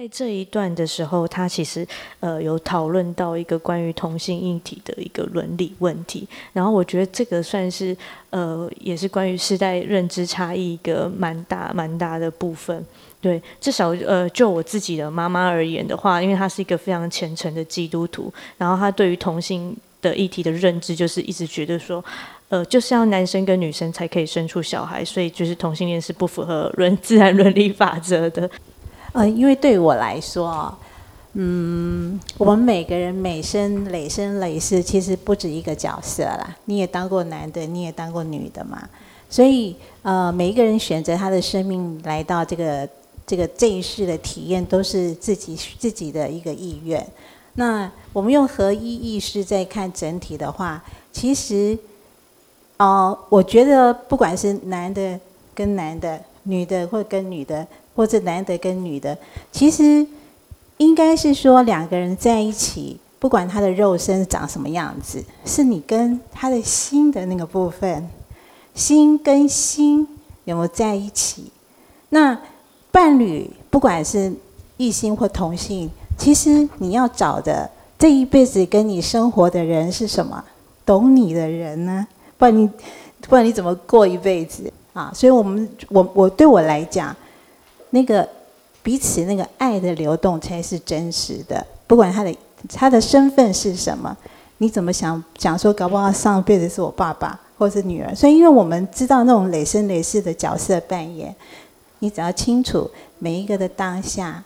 [0.04, 1.88] 在这一段的时候，他其实
[2.20, 7.96] 呃有讨论到一个关于同性议题的一个伦理问题，然后我觉得这个算是
[8.30, 12.86] 呃也是关于世代认知差异一个蛮大蛮大的部分。
[13.22, 22.04] 对，至少呃就我自己的妈妈而言的话，因为她是一个非常虔诚的基督徒，然后她对于同性的议题的认知就是一直觉得说。
[22.50, 28.48] 呃，就是要男生跟女生才可以生出小孩，所以就是同性恋是不符合伦 自然伦理法则的。
[29.14, 30.76] 呃，因为对我来说，
[31.34, 36.56] 嗯，我们每个人每生累生累世，其实不止一个角色啦。
[36.66, 38.88] 你也当过男的，你也当过女的嘛。
[39.30, 42.88] 所以，呃，每一个人选择他的生命来到这个
[43.26, 47.06] 这个这一世的体验，都是自己自己的一个意愿。
[47.54, 51.78] 那我们用合一意识在看整体的话，其实。
[52.78, 55.18] 哦，我觉得不管是男的
[55.54, 59.18] 跟男的，女的或跟女的，或者男的跟女的，
[59.52, 60.06] 其实
[60.78, 68.10] 应该是说两个人在一起，不管他的肉身长什么样子，是你跟他的心的那个部分
[68.74, 70.08] 心跟心
[70.46, 71.52] 有没有在一起？
[72.10, 72.38] 那
[72.92, 74.34] 伴侣不管是
[74.78, 80.44] 异性或同性，其实你要找的这一辈子跟你生活的人是什么？
[80.86, 82.06] 懂你的人呢？
[82.38, 82.70] 不然你
[83.22, 85.12] 不然你怎么过一辈子啊？
[85.16, 87.16] 所以我们我我对我来讲，
[87.94, 88.28] 那个
[88.82, 91.64] 彼此那个爱的流动才是真实的。
[91.86, 92.36] 不管他的
[92.68, 94.18] 他的身份是什么，
[94.58, 98.16] 你怎么想讲说，搞不好上辈子是我爸爸或是女儿。
[98.16, 101.36] 所以因为我们知道那种累生累世的角色扮演，
[102.00, 102.90] 你只要清楚
[103.20, 104.44] 每一个的当下，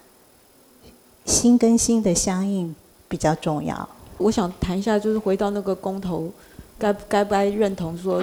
[1.26, 2.76] 心跟心的相应
[3.08, 3.88] 比较重要。
[4.18, 6.30] 我想谈一下，就是回到那个公投，
[6.78, 8.22] 该该不该认同说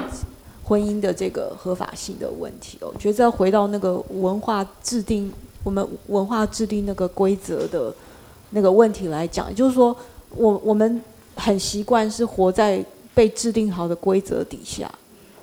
[0.64, 2.90] 婚姻的这个合法性的问题哦。
[2.92, 5.30] 我觉得要回到那个文化制定，
[5.62, 7.94] 我们文化制定那个规则的
[8.50, 9.94] 那个问题来讲，就是说
[10.30, 11.00] 我我们
[11.36, 12.84] 很习惯是活在
[13.14, 14.90] 被制定好的规则底下，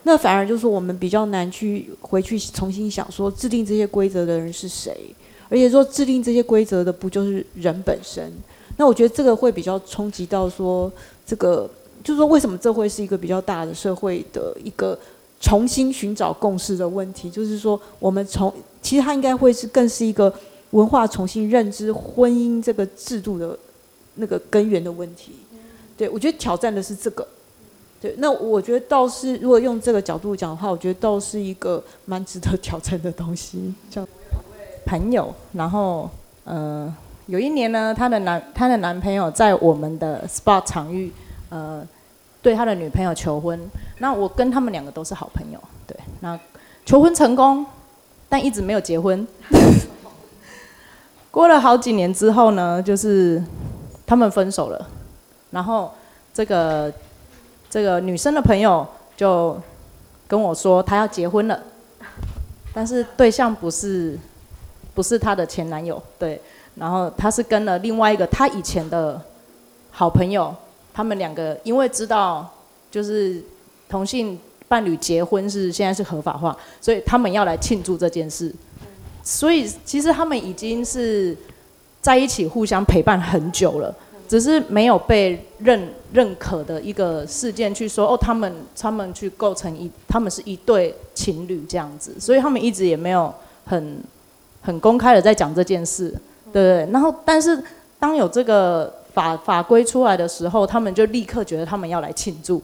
[0.04, 5.16] 那反而就是我们比较难去回去重新想说制定这些规则的人是谁，
[5.50, 8.32] 而且说制定这些规则的不就是人本身？
[8.78, 10.92] 那我觉得这个会比较冲击到说，
[11.26, 11.70] 这个
[12.04, 14.98] 就是说为什么这会是一个比较大的社会的一个
[15.40, 17.30] 重新寻找共识的问题？
[17.30, 20.34] 就是说，我们从其实它应该会是更是一个
[20.72, 23.58] 文化重新认知婚姻这个制度的
[24.16, 25.34] 那个根源的问题。
[25.98, 27.28] 对，我觉得挑战的是这个。
[28.00, 33.74] 对，那我觉得倒是如果用这个角度讲的话，我觉得倒是一个蛮值得挑战的东西。
[33.90, 34.08] 叫，
[34.86, 36.10] 朋友，然后
[36.44, 36.94] 呃。
[37.28, 41.10] 有一年呢，她的男她的男朋友在我们的 SPA 场域，
[41.52, 41.88] 呃，
[42.42, 43.60] 对他的女朋友求婚。
[44.00, 45.96] 那我跟他们两个都是好朋友，对。
[46.22, 46.40] 那
[46.86, 47.66] 求婚成功，
[48.28, 49.28] 但一直没有结婚。
[51.30, 53.42] 过了好几年之后呢，就是
[54.06, 54.88] 他们分手了。
[55.52, 55.92] 然后
[56.34, 56.92] 这个
[57.70, 59.60] 这个女生的朋友就
[60.28, 61.62] 跟我说，她要结婚了，
[62.74, 64.18] 但是对象不是
[64.94, 66.42] 不是她的前男友，对。
[66.76, 69.22] 然后她是跟了另外一个她以前的
[69.92, 70.56] 好朋友，
[70.94, 72.50] 他们两个因为知道
[72.90, 73.42] 就是
[73.90, 78.54] 同性伴侣结婚是现在是合法化，所以他们要来庆祝这件事。
[79.24, 81.38] 所以其实他们已经是
[82.02, 83.94] 在一起互相陪伴很久了，
[84.28, 93.32] 只是没有被认认可的一个事件去说哦，他们他们去构成一他们是一对情侣这样子，所以他们一直也没有
[93.66, 93.98] 很
[94.62, 96.14] 很公开的在讲这件事。
[96.52, 97.64] 对，然后但是
[98.00, 102.62] 当有这个法法规出来的时候，他们就立刻觉得他们要来庆祝，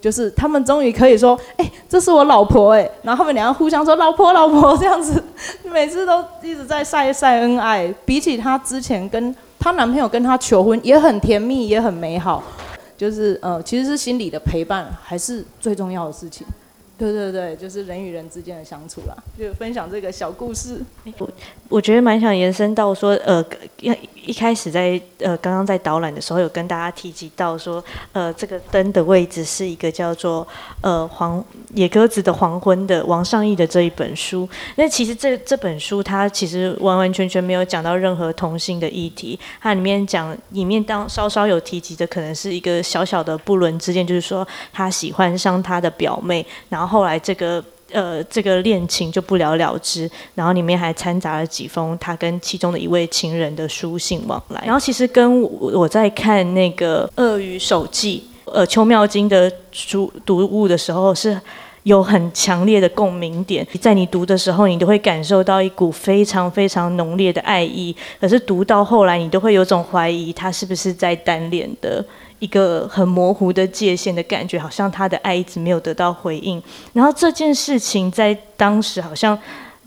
[0.00, 5.22] 就是他们终于可以说，哎，这是我老婆哎，然后他们两个互相说老婆老婆这样子，
[5.64, 7.92] 每次都一直在晒晒恩爱。
[8.04, 12.42] 比起她之前跟她男朋友跟她求婚也很甜蜜也很美好，
[12.96, 16.46] 就是呃其实是心里的陪伴还是最重要的事情。
[17.00, 20.84] 对对对，就是人与人之间的相处啦，就分享这个小故事。
[21.16, 21.26] 我
[21.70, 23.42] 我觉得蛮想延伸到说，呃，
[23.80, 23.90] 一
[24.26, 27.82] 一开始在呃刚刚在导览的时候有跟大家提及到说，
[28.12, 30.46] 呃，这个灯的位置是一个叫做
[30.82, 31.42] 呃黄
[31.72, 34.46] 野鸽子的黄昏的王尚义的这一本书。
[34.76, 46.89] 那其实这这本书它其实完完全全没有讲到任何同性的议题，它里面讲里面当稍稍有提及的可能是一个小小的不伦之间，就是说他喜欢上他的表妹，然后。
[46.90, 54.60] 后来这个呃这个恋情就不了了之，然后里面还掺杂了几封他跟其中的一位情人的书信往来。
[54.64, 61.40] 然后其实跟我在看那个《鳄鱼手记》呃邱妙津的书读物的时候，是
[61.84, 63.66] 有很强烈的共鸣点。
[63.80, 67.94] 在你读的时候，你都会感受到一股非常非常浓烈的爱意。
[68.20, 72.04] 可是读到后来，你都会有种怀疑，他是不是在单恋的。
[72.40, 76.60] 一个很模糊的界限的感觉，好像他的爱一直没有得到回应。
[76.92, 79.38] 然后这件事情在当时，好像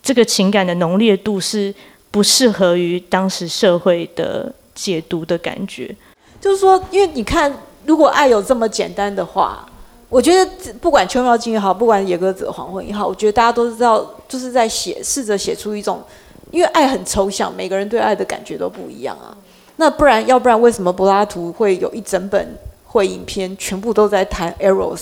[0.01, 1.73] 这个情感的浓烈度是
[2.09, 5.93] 不适合于当时社会的解读的感觉。
[6.39, 7.51] 就是说，因为你看，
[7.85, 9.65] 如果爱有这么简单的话，
[10.09, 16.03] 我觉得不管邱妙津也好，不管野鸽子黄昏也好，我觉得大家都知道，就是在写，试着写出一种，
[16.51, 19.35] 因为爱很抽象，每个人对爱的感觉都不一样啊。
[19.77, 22.47] 那不然，要不然为什么柏拉图会有一整本
[22.85, 25.01] 会影片，全部都在谈 eros？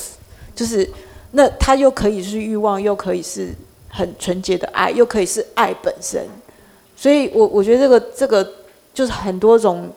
[0.56, 0.90] 就是
[1.32, 3.54] 那他又可以是欲望，又可以是
[3.90, 6.26] 很纯洁的爱，又可以是爱本身。
[6.96, 8.54] 所以我我觉得这个这个
[8.94, 9.90] 就是很多种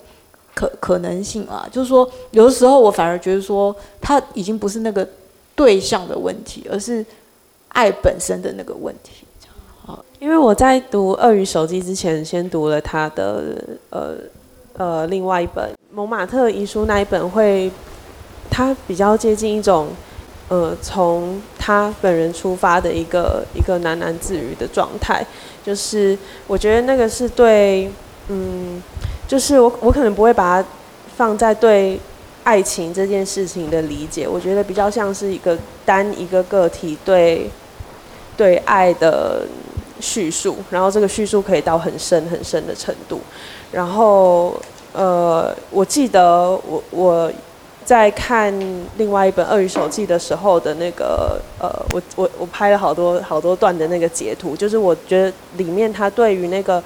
[0.55, 1.69] 可可能性啊。
[1.71, 5.09] 就是说，有的时候我反而觉得说，他已经不是那个
[5.55, 7.07] 对象的问题，而是
[7.69, 9.25] 爱本身的那个问题。
[9.85, 13.57] 好，因为我在读《鳄鱼手机》之前，先读了他的
[13.91, 14.17] 呃。
[14.77, 17.71] 呃，另外一本《蒙马特遗书》那一本会，
[18.51, 19.89] 它比较接近一种，
[20.49, 25.25] 呃，从他本人出发的一个一个喃喃自语的状态，
[25.65, 26.19] 就是
[26.49, 27.89] 我觉得那个是对，
[28.29, 28.83] 嗯，
[29.29, 30.69] 就是我我可能不会把它
[31.17, 32.01] 放在对
[32.43, 37.49] 爱情这件事情的理解，我觉得比较像是一个单一个个体对
[38.37, 39.47] 对爱的
[40.01, 43.21] 叙述，然后这个叙述可以到很深很深的程度，
[43.75, 44.55] 然后
[44.93, 47.33] 呃，我记得我我。
[47.85, 48.51] 在看
[48.97, 56.83] 另外一本《鳄鱼手记》的时候的那个呃，我我我拍了好多好多段的那个截图，就是我觉得里面他对于那个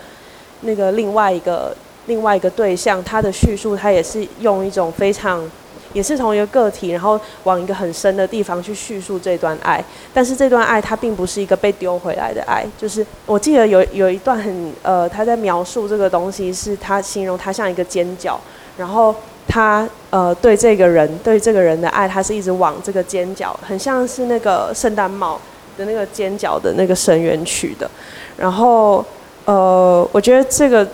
[0.62, 1.72] 那个另外一个
[2.07, 5.49] 另外一个对象，他的叙述，他也是用一种非常，
[5.93, 18.41] 也是从一个个体，然后往一个很深的地方去叙述这段爱，但是这段爱它并不是一个被丢回来的爱，就是我记得有有一段很呃，他在描述这个东西，是他形容他像一个尖角，
[18.76, 19.14] 然后。
[19.51, 25.41] 他呃对这个人对这个人的爱，他是一直往这个尖角，很像是那个圣诞帽
[25.78, 27.91] 的那个尖角的那个深渊去的。
[28.36, 29.03] 然后
[29.47, 30.86] 呃，我觉得这个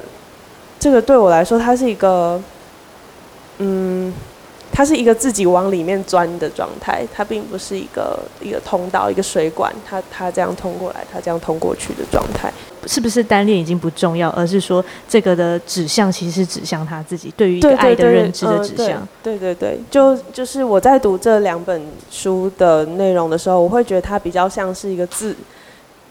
[0.78, 2.40] 这个对我来说，它是一个
[3.59, 4.14] 嗯。
[4.77, 12.53] 它是一个自己往里面钻的状态，它并不是一个一个通道、一个水管，它它这样通过来，它这样通过去的状态，
[12.85, 19.07] 是不是单恋已经不重要，而是说这个的指向其实是指向他自己对于一个爱的认知的指向。
[19.22, 25.37] 对对对，就就是我在读这两本书的内容的时候，我会觉得它比较像是一个字。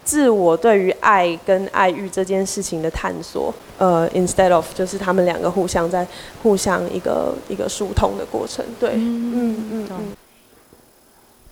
[0.04, 6.06] 自我对于爱跟爱欲这件事情的探索，呃，instead of 就是他们两个互相在
[6.42, 10.16] 互相一个一个疏通的过程，对，嗯嗯嗯，嗯。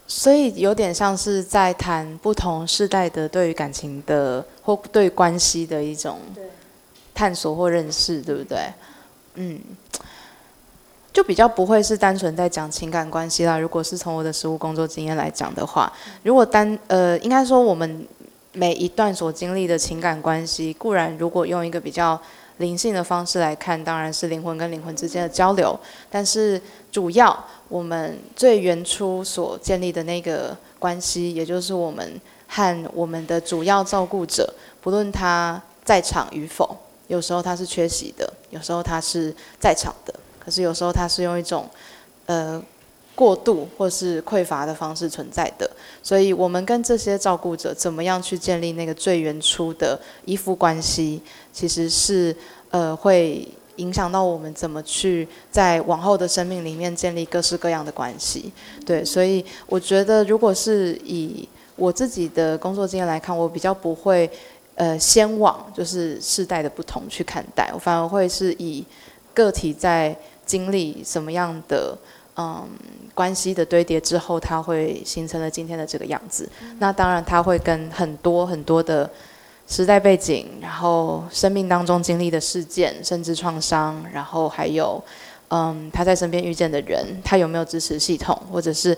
[0.06, 6.18] 所以有点像是在谈不同世代的对于感情的或对关系的一种
[7.14, 8.58] 探索或认识，对不对？
[9.36, 9.58] 嗯，
[11.10, 13.58] 就比较不会是单纯在讲情感关系啦。
[13.58, 15.90] 如果是从我的实务工作经验来讲的话，
[16.22, 18.06] 如果单呃，应该说我们。
[18.52, 22.20] 每一段所经历的情感关系，固然如果用一个比较
[22.58, 25.78] 灵性的方式来看，当然是灵魂跟灵魂之间的交流。
[26.10, 36.76] 但是主要我们最原初所建立的那个关系，也就是我们和我们的主要照顾者，不论他在场与否，
[37.08, 41.66] 有时候他是缺席的，有时候他是在场的，可是有时候他是用一种
[42.26, 42.62] 呃。
[43.14, 45.70] 过度或是匮乏的方式存在的，
[46.02, 51.20] 所以我们跟这些照顾者怎么样去建立那个最原初的依附关系，
[51.52, 52.34] 其实是
[52.70, 53.46] 呃会
[53.76, 58.50] 影响到我们怎么去在往后的生命里面建立各式各样的关系。
[58.86, 61.46] 对，所以我觉得如果是以
[61.76, 64.28] 我自己的工作经验来看，我比较不会
[64.74, 68.82] 呃先往就是世代的不同去看待，我反而会是以
[69.34, 71.94] 个体在经历什么样的。
[72.34, 72.66] 嗯，
[73.14, 76.48] 关系的堆叠之后，它会形成了今天的这个样子。
[76.78, 79.10] 那当然，它会跟很多很多的
[79.68, 85.02] 时代背景，然后生命当中经历的事件，甚至创伤，然后还有
[85.48, 88.96] 嗯，他在身边遇见的人，他有没有支持系统，或者是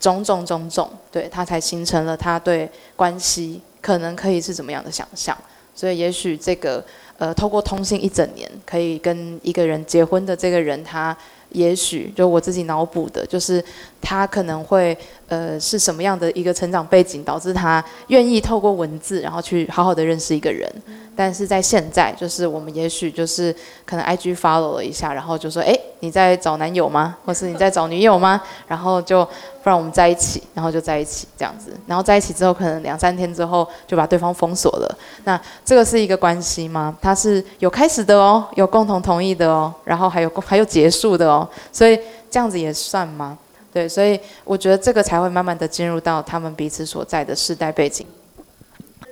[0.00, 5.38] 种种种种，对，他才形成了他对关系可能可以是怎么样的想象。
[5.72, 6.84] 所以，也许这个
[7.16, 11.16] 呃，透过通信一整年，可以跟一个人结婚的这个人，他。
[11.52, 13.62] 也许就我自己脑补的，就是
[14.02, 14.96] 他可能会
[15.28, 20.70] 呃是什么样的一个成长背景，导致他愿意透过文字，然后去好好的认识一个人。
[21.14, 27.14] 但是在现在，就是我们也许就是可能 IG follow 了一下，然后就说，哎，你在找男友吗？
[27.26, 28.40] 或是你在找女友吗？
[28.66, 29.22] 然后就
[29.62, 31.70] 不然我们在一起，然后就在一起这样子。
[31.86, 34.98] 然后在一起之后，可能两三天之后就把对方封锁了。
[35.24, 36.96] 那这个是一个关系吗？
[37.02, 41.46] 它是有开始的哦，有共同同意的哦，然后还有还有结束的哦。
[41.70, 42.00] 所以
[42.30, 43.36] 这样子也算吗？
[43.72, 48.06] 对，所以我觉得这个才会慢慢的进入到他们彼此所在的世代背景。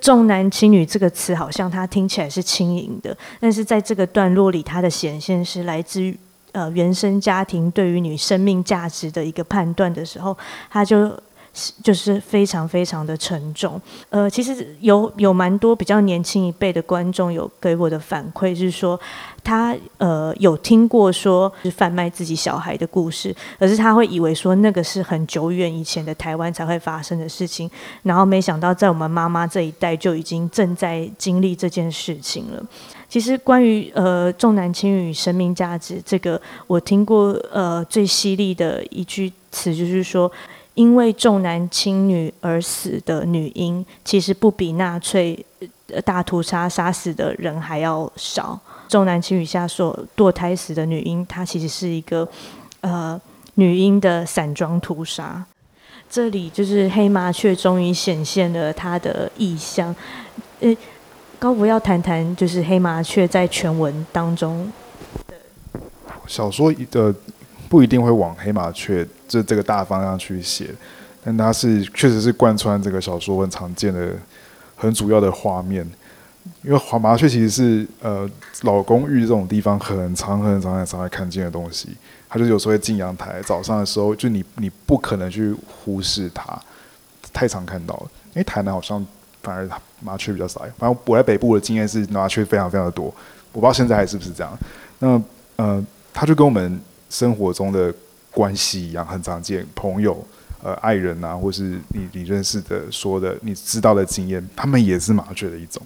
[0.00, 6.16] 重男轻女这个词好像它听起来是轻盈的，但是在这个段落里，它的显现是来自于
[6.52, 10.36] 呃原生家庭对于你生命价值的一个判断的时候，
[10.70, 11.10] 它就。
[11.82, 18.98] 就是非常非常的沉重，呃，其实有有蛮多比较年轻一辈的观众有给我的反馈，是说
[19.43, 27.68] 他呃有听过说是贩卖自己小孩的故事，可是他会以为说那个是很久远以前的台湾才会发生的事情，
[28.05, 32.62] 然后没想到在我们妈妈这一代就已经正在经历这件事情了。
[33.09, 40.31] 其实关于呃重男轻女生命价值这个，我听过呃最犀利的一句词就是说。
[40.74, 45.44] 因为重男轻女而死的女婴，其实不比纳粹
[46.05, 48.59] 大屠杀杀死的人还要少。
[48.88, 52.26] 重男轻女下所堕胎死的女婴，她其实是一个
[52.80, 53.20] 呃
[53.55, 55.44] 女婴的散装屠杀。
[56.09, 59.94] 这里就是黑麻雀终于显现了它的意象。
[60.60, 60.76] 呃，
[61.38, 64.70] 高博要谈谈，就是黑麻雀在全文当中。
[66.26, 67.14] 小说的
[67.68, 70.74] 不一定会往黑麻雀这这个大方向去写，
[71.24, 74.11] 但它是确实是贯穿这个小说很常见的、
[74.74, 75.89] 很主要的画面。
[76.65, 78.28] 因为黄麻雀其实是呃
[78.62, 81.90] 老公寓这种地方很常、很常、很常会看见的东西。
[82.28, 86.59] 它就有时候会进阳台，早上的时候就你你不可能去忽视它，
[87.32, 88.11] 太常看到了。
[88.32, 89.07] 因为台南好像
[89.43, 89.69] 反而
[90.01, 90.61] 麻雀比较少。
[90.78, 93.07] 反正我在北部的经验是麻雀非常非常的多，
[93.52, 94.59] 我不知道现在还是不是这样。
[94.98, 95.23] 那
[95.57, 96.81] 呃，它就跟我们
[97.11, 97.93] 生活中的
[98.32, 100.24] 关系一样，很常见，朋友、
[100.62, 105.82] 呃爱人啊，或是你你认识的、说的、你知道的经验，他们也是麻雀的一种。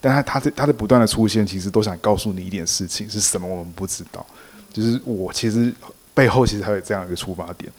[0.00, 4.24] 但他他的他的不断的出现，其实都想告诉你一点事情是什么，我们不知道。
[4.72, 5.74] 就是我其实
[6.14, 7.72] 背后其实还有这样一个出发点，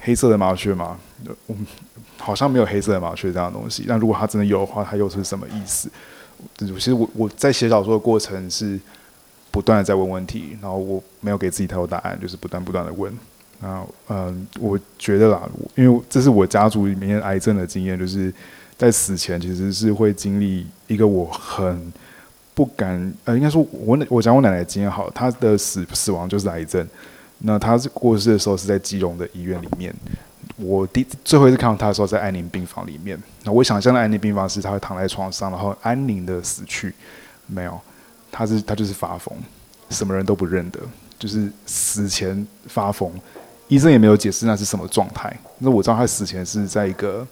[0.00, 0.96] 黑色的麻雀嘛，
[1.46, 1.56] 我
[2.16, 3.84] 好像没有黑色的麻雀这样的东西。
[3.88, 5.90] 那如果它真的有的话，它又是什么意思？
[6.58, 8.78] 其实我我在写小说的过程是
[9.50, 13.12] 不断的在问问题，然后我没有给自己太多答案，就是不断不断的问。
[13.60, 18.32] 啊嗯，我觉得啦，因为这是我家族里面癌症的经验，就是
[18.76, 21.92] 在死前其实是会经历一个我很。
[22.54, 26.84] 不敢，呃，应该说我，我我讲我奶奶的经验好，她的死死亡就是癌症。
[27.38, 29.94] 那她是过世的时候是在基隆的医院里面。
[30.56, 33.16] 我第最后一次看到她的时候在安宁病房里面。
[33.44, 36.92] 那我想象的安宁病房是她会躺在床上，然后安宁的死去。
[37.46, 37.80] 没有，
[38.32, 39.32] 她是她就是发疯，
[39.90, 40.80] 什么人都不认得，
[41.16, 43.08] 就是死前发疯。
[43.68, 45.34] 医生也没有解释那是什么状态。
[45.58, 47.26] 那我知道他死前是在一个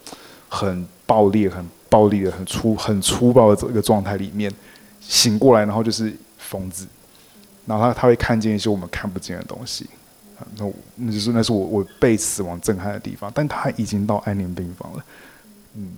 [0.49, 4.53] 很暴力、很暴力的、很粗、很粗暴的这个状态里面。
[5.01, 6.85] 醒过来，然后就是疯子，
[7.65, 9.89] 然后他他会看见一些我们看不见的东西，
[10.57, 15.05] 那那就是那是我我被死亡震撼的地方，但他已经到安宁病房了，
[15.75, 15.93] 嗯。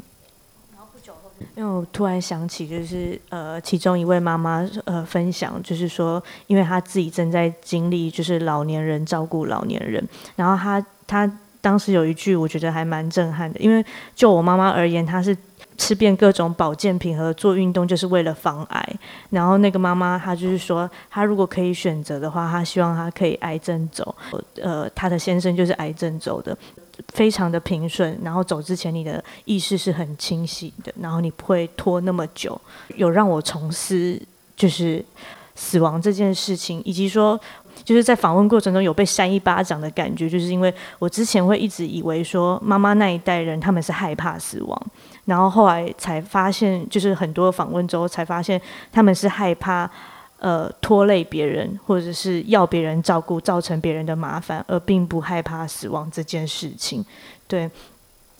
[1.56, 10.06] 因为我突然想起，就是呃，其中一位妈妈呃分享，就是说，因为她自己正在经历，就是老年人照顾老年人，
[10.36, 15.36] 然后她她当时有一句我觉得还蛮震撼的，因为就我妈妈而言，她是。
[15.80, 18.97] 吃遍各种保健品和做运动，就是为了防癌。
[19.30, 24.12] 然后那个妈妈她就是说，她如果可以选择的话，她希望她可以癌症走。
[24.60, 26.59] 呃，她的先生就是癌症走的，
[27.14, 28.18] 非常的平顺。
[28.24, 32.60] 然后走之前，你的意识是很清晰的，然后你不会拖那么久。
[32.97, 34.20] 有让我重思，
[34.56, 35.05] 就是
[35.55, 37.40] 死亡这件事情，以及说。
[37.89, 44.82] 就是在访问过程中有被扇一巴掌的感觉，就是因为我之前会一直以为说妈妈那一代人他们是害怕死亡，
[45.24, 48.60] 然后后来才发现，就是很多访问之后才发现
[48.93, 49.90] 他们是害怕
[50.39, 57.02] 呃拖累别人，或者是要别人照顾，造成别人的麻烦，而并不害怕死亡这件事情。
[57.47, 57.70] 对，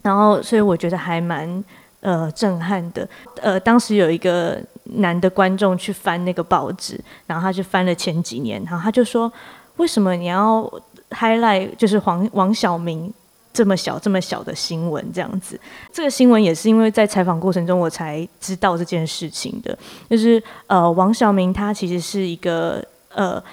[0.02, 1.64] 然后所以我觉得还蛮
[2.00, 3.08] 呃震撼的。
[3.40, 4.60] 呃，当时有一个。
[4.90, 9.30] 男的观众去翻那个报纸，然后他就翻了前几年，然后他就说
[9.76, 10.66] ：“为什么你要
[11.10, 13.12] highlight 就是黄王小明
[13.52, 15.60] 这么小这么小的新闻这样子？”
[15.92, 22.82] 这个新闻也是因为在采访过程中我才知道这件事情的，就是呃，王小明他其实是一个
[23.14, 23.44] 呃。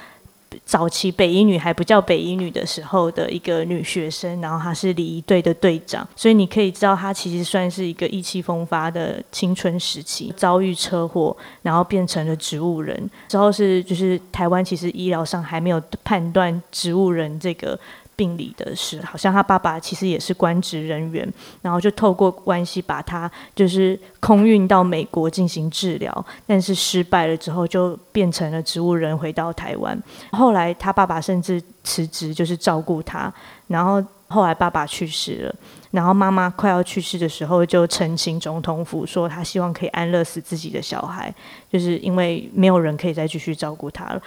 [0.63, 13.09] 早期北一女还不叫北一女的时候的一个女学生，然后她是礼仪队的队长，所以你可以知道她其实算是一个意气风发的青春时期，遭遇车祸，然后变成了植物人。
[13.27, 17.79] 之后是就是台湾其实医疗上还没有判断植物人这个。
[18.15, 21.27] 病理的事，好像他爸爸其实也是官职人员，
[21.61, 30.01] 然后就透过关系把他就是空运到美国进行治疗，但是失败了之后就变成了植物人回到台湾。
[30.31, 33.31] 后来他爸爸甚至辞职就是照顾他，
[33.67, 35.55] 然后后来爸爸去世了，
[35.91, 41.33] 然后妈妈快要去世的时候就呈请总统府说他希望可以安乐死自己的小孩，
[41.71, 44.21] 就是因为没有人可以再继续照顾他了。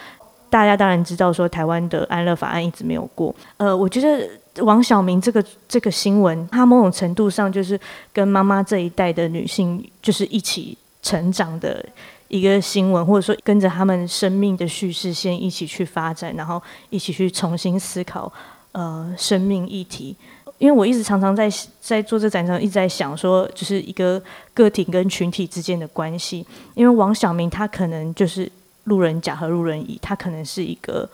[0.51, 3.35] 大家当然知道，说台湾的安乐法案一直没有过。
[3.57, 4.29] 呃，我觉得
[4.65, 7.79] 王小明这个这个新闻，他某种程度上就是
[8.13, 11.85] 跟妈妈这一代的女性就是一起成长的
[12.29, 16.61] 一个新闻，或者说跟着他们生命的叙事线一起去发展，然后
[16.91, 18.33] 一起去重新思考
[18.73, 20.17] 呃生命议题。
[20.59, 21.49] 因为我一直常常在
[21.81, 24.21] 在做这展上，一直在想说，就是一个
[24.53, 26.45] 个体跟群体之间的关系。
[26.75, 28.51] 因为王小明他可能就是。
[28.89, 31.09] 路人甲和路人乙，他可能是一个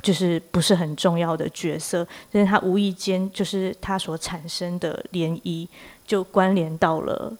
[0.00, 5.68] 就是不是很重要的角色，但是他无意间就是他所产生的涟漪，
[6.04, 7.32] 就关联到了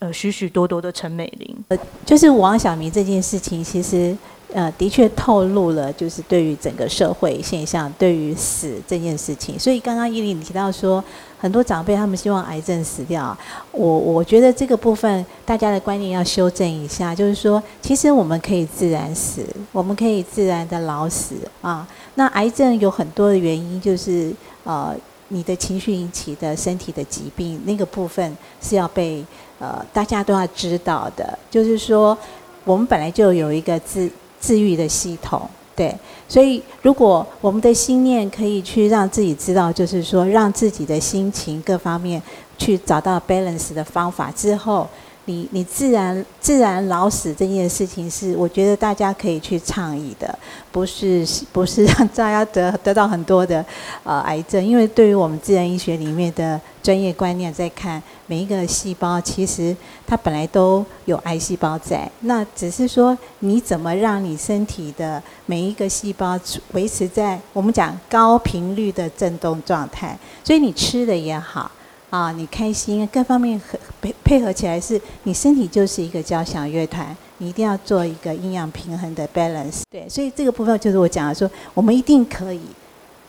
[0.00, 1.56] 呃许许多多的陈美玲。
[1.68, 4.16] 呃，就是王小明这件事情，其实
[4.52, 9.58] 呃，的确透露了，就是对于整个社会现象，对于死这件事情。
[9.58, 11.04] 所以刚刚伊琳提到说，
[11.38, 13.36] 很多长辈他们希望癌症死掉，
[13.70, 21.86] 我我觉得这个部分大家的观念要修正一下，就是说，其实我们可以自然死，我们可以自然的老死啊。
[22.16, 24.32] 那癌症有很多的原因，就是
[24.64, 24.92] 呃，
[25.28, 29.24] 你的情绪引起的身体的疾病，那个部分是要被
[29.60, 32.18] 呃大家都要知道的，就是说，
[32.64, 34.10] 我们本来就有一个自
[34.40, 35.48] 治愈的系统，
[35.78, 35.94] 对，
[36.26, 42.20] 所以如果我们的心念可以去让自己知道，就是说让自己的心情各方面
[42.58, 44.88] 去找到 balance 的方法之后，
[45.28, 50.36] 你你自然自然老死这件事情是，我觉得大家可以去倡议的，
[50.72, 53.64] 不是 不是让大家得得到很多的
[54.04, 58.02] 呃癌症，因为对于我们自然医学里面的专业观念在看。
[58.30, 59.74] 每一个细胞其实
[60.06, 66.38] 它本来都有癌细胞在，那只是说你怎么让你身体的每一个细胞
[66.72, 71.70] 维持在我们讲高频率的振动状态，所以你吃的也好
[72.10, 79.82] 啊，你开心各方面和配配合起来是，你身体就是一个交响乐团，你一定要做一个阴阳平衡的 balance。
[79.90, 82.62] 对，所以这个部分就是我讲的说，我们一定可以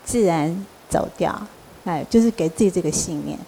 [0.02, 1.38] 自然走掉，
[1.84, 3.38] 哎，就是给自己这个信念。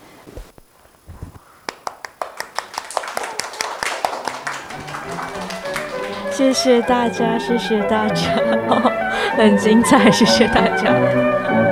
[6.31, 8.23] 谢谢大家，谢谢大家，
[9.37, 11.72] 很精彩，谢谢大家。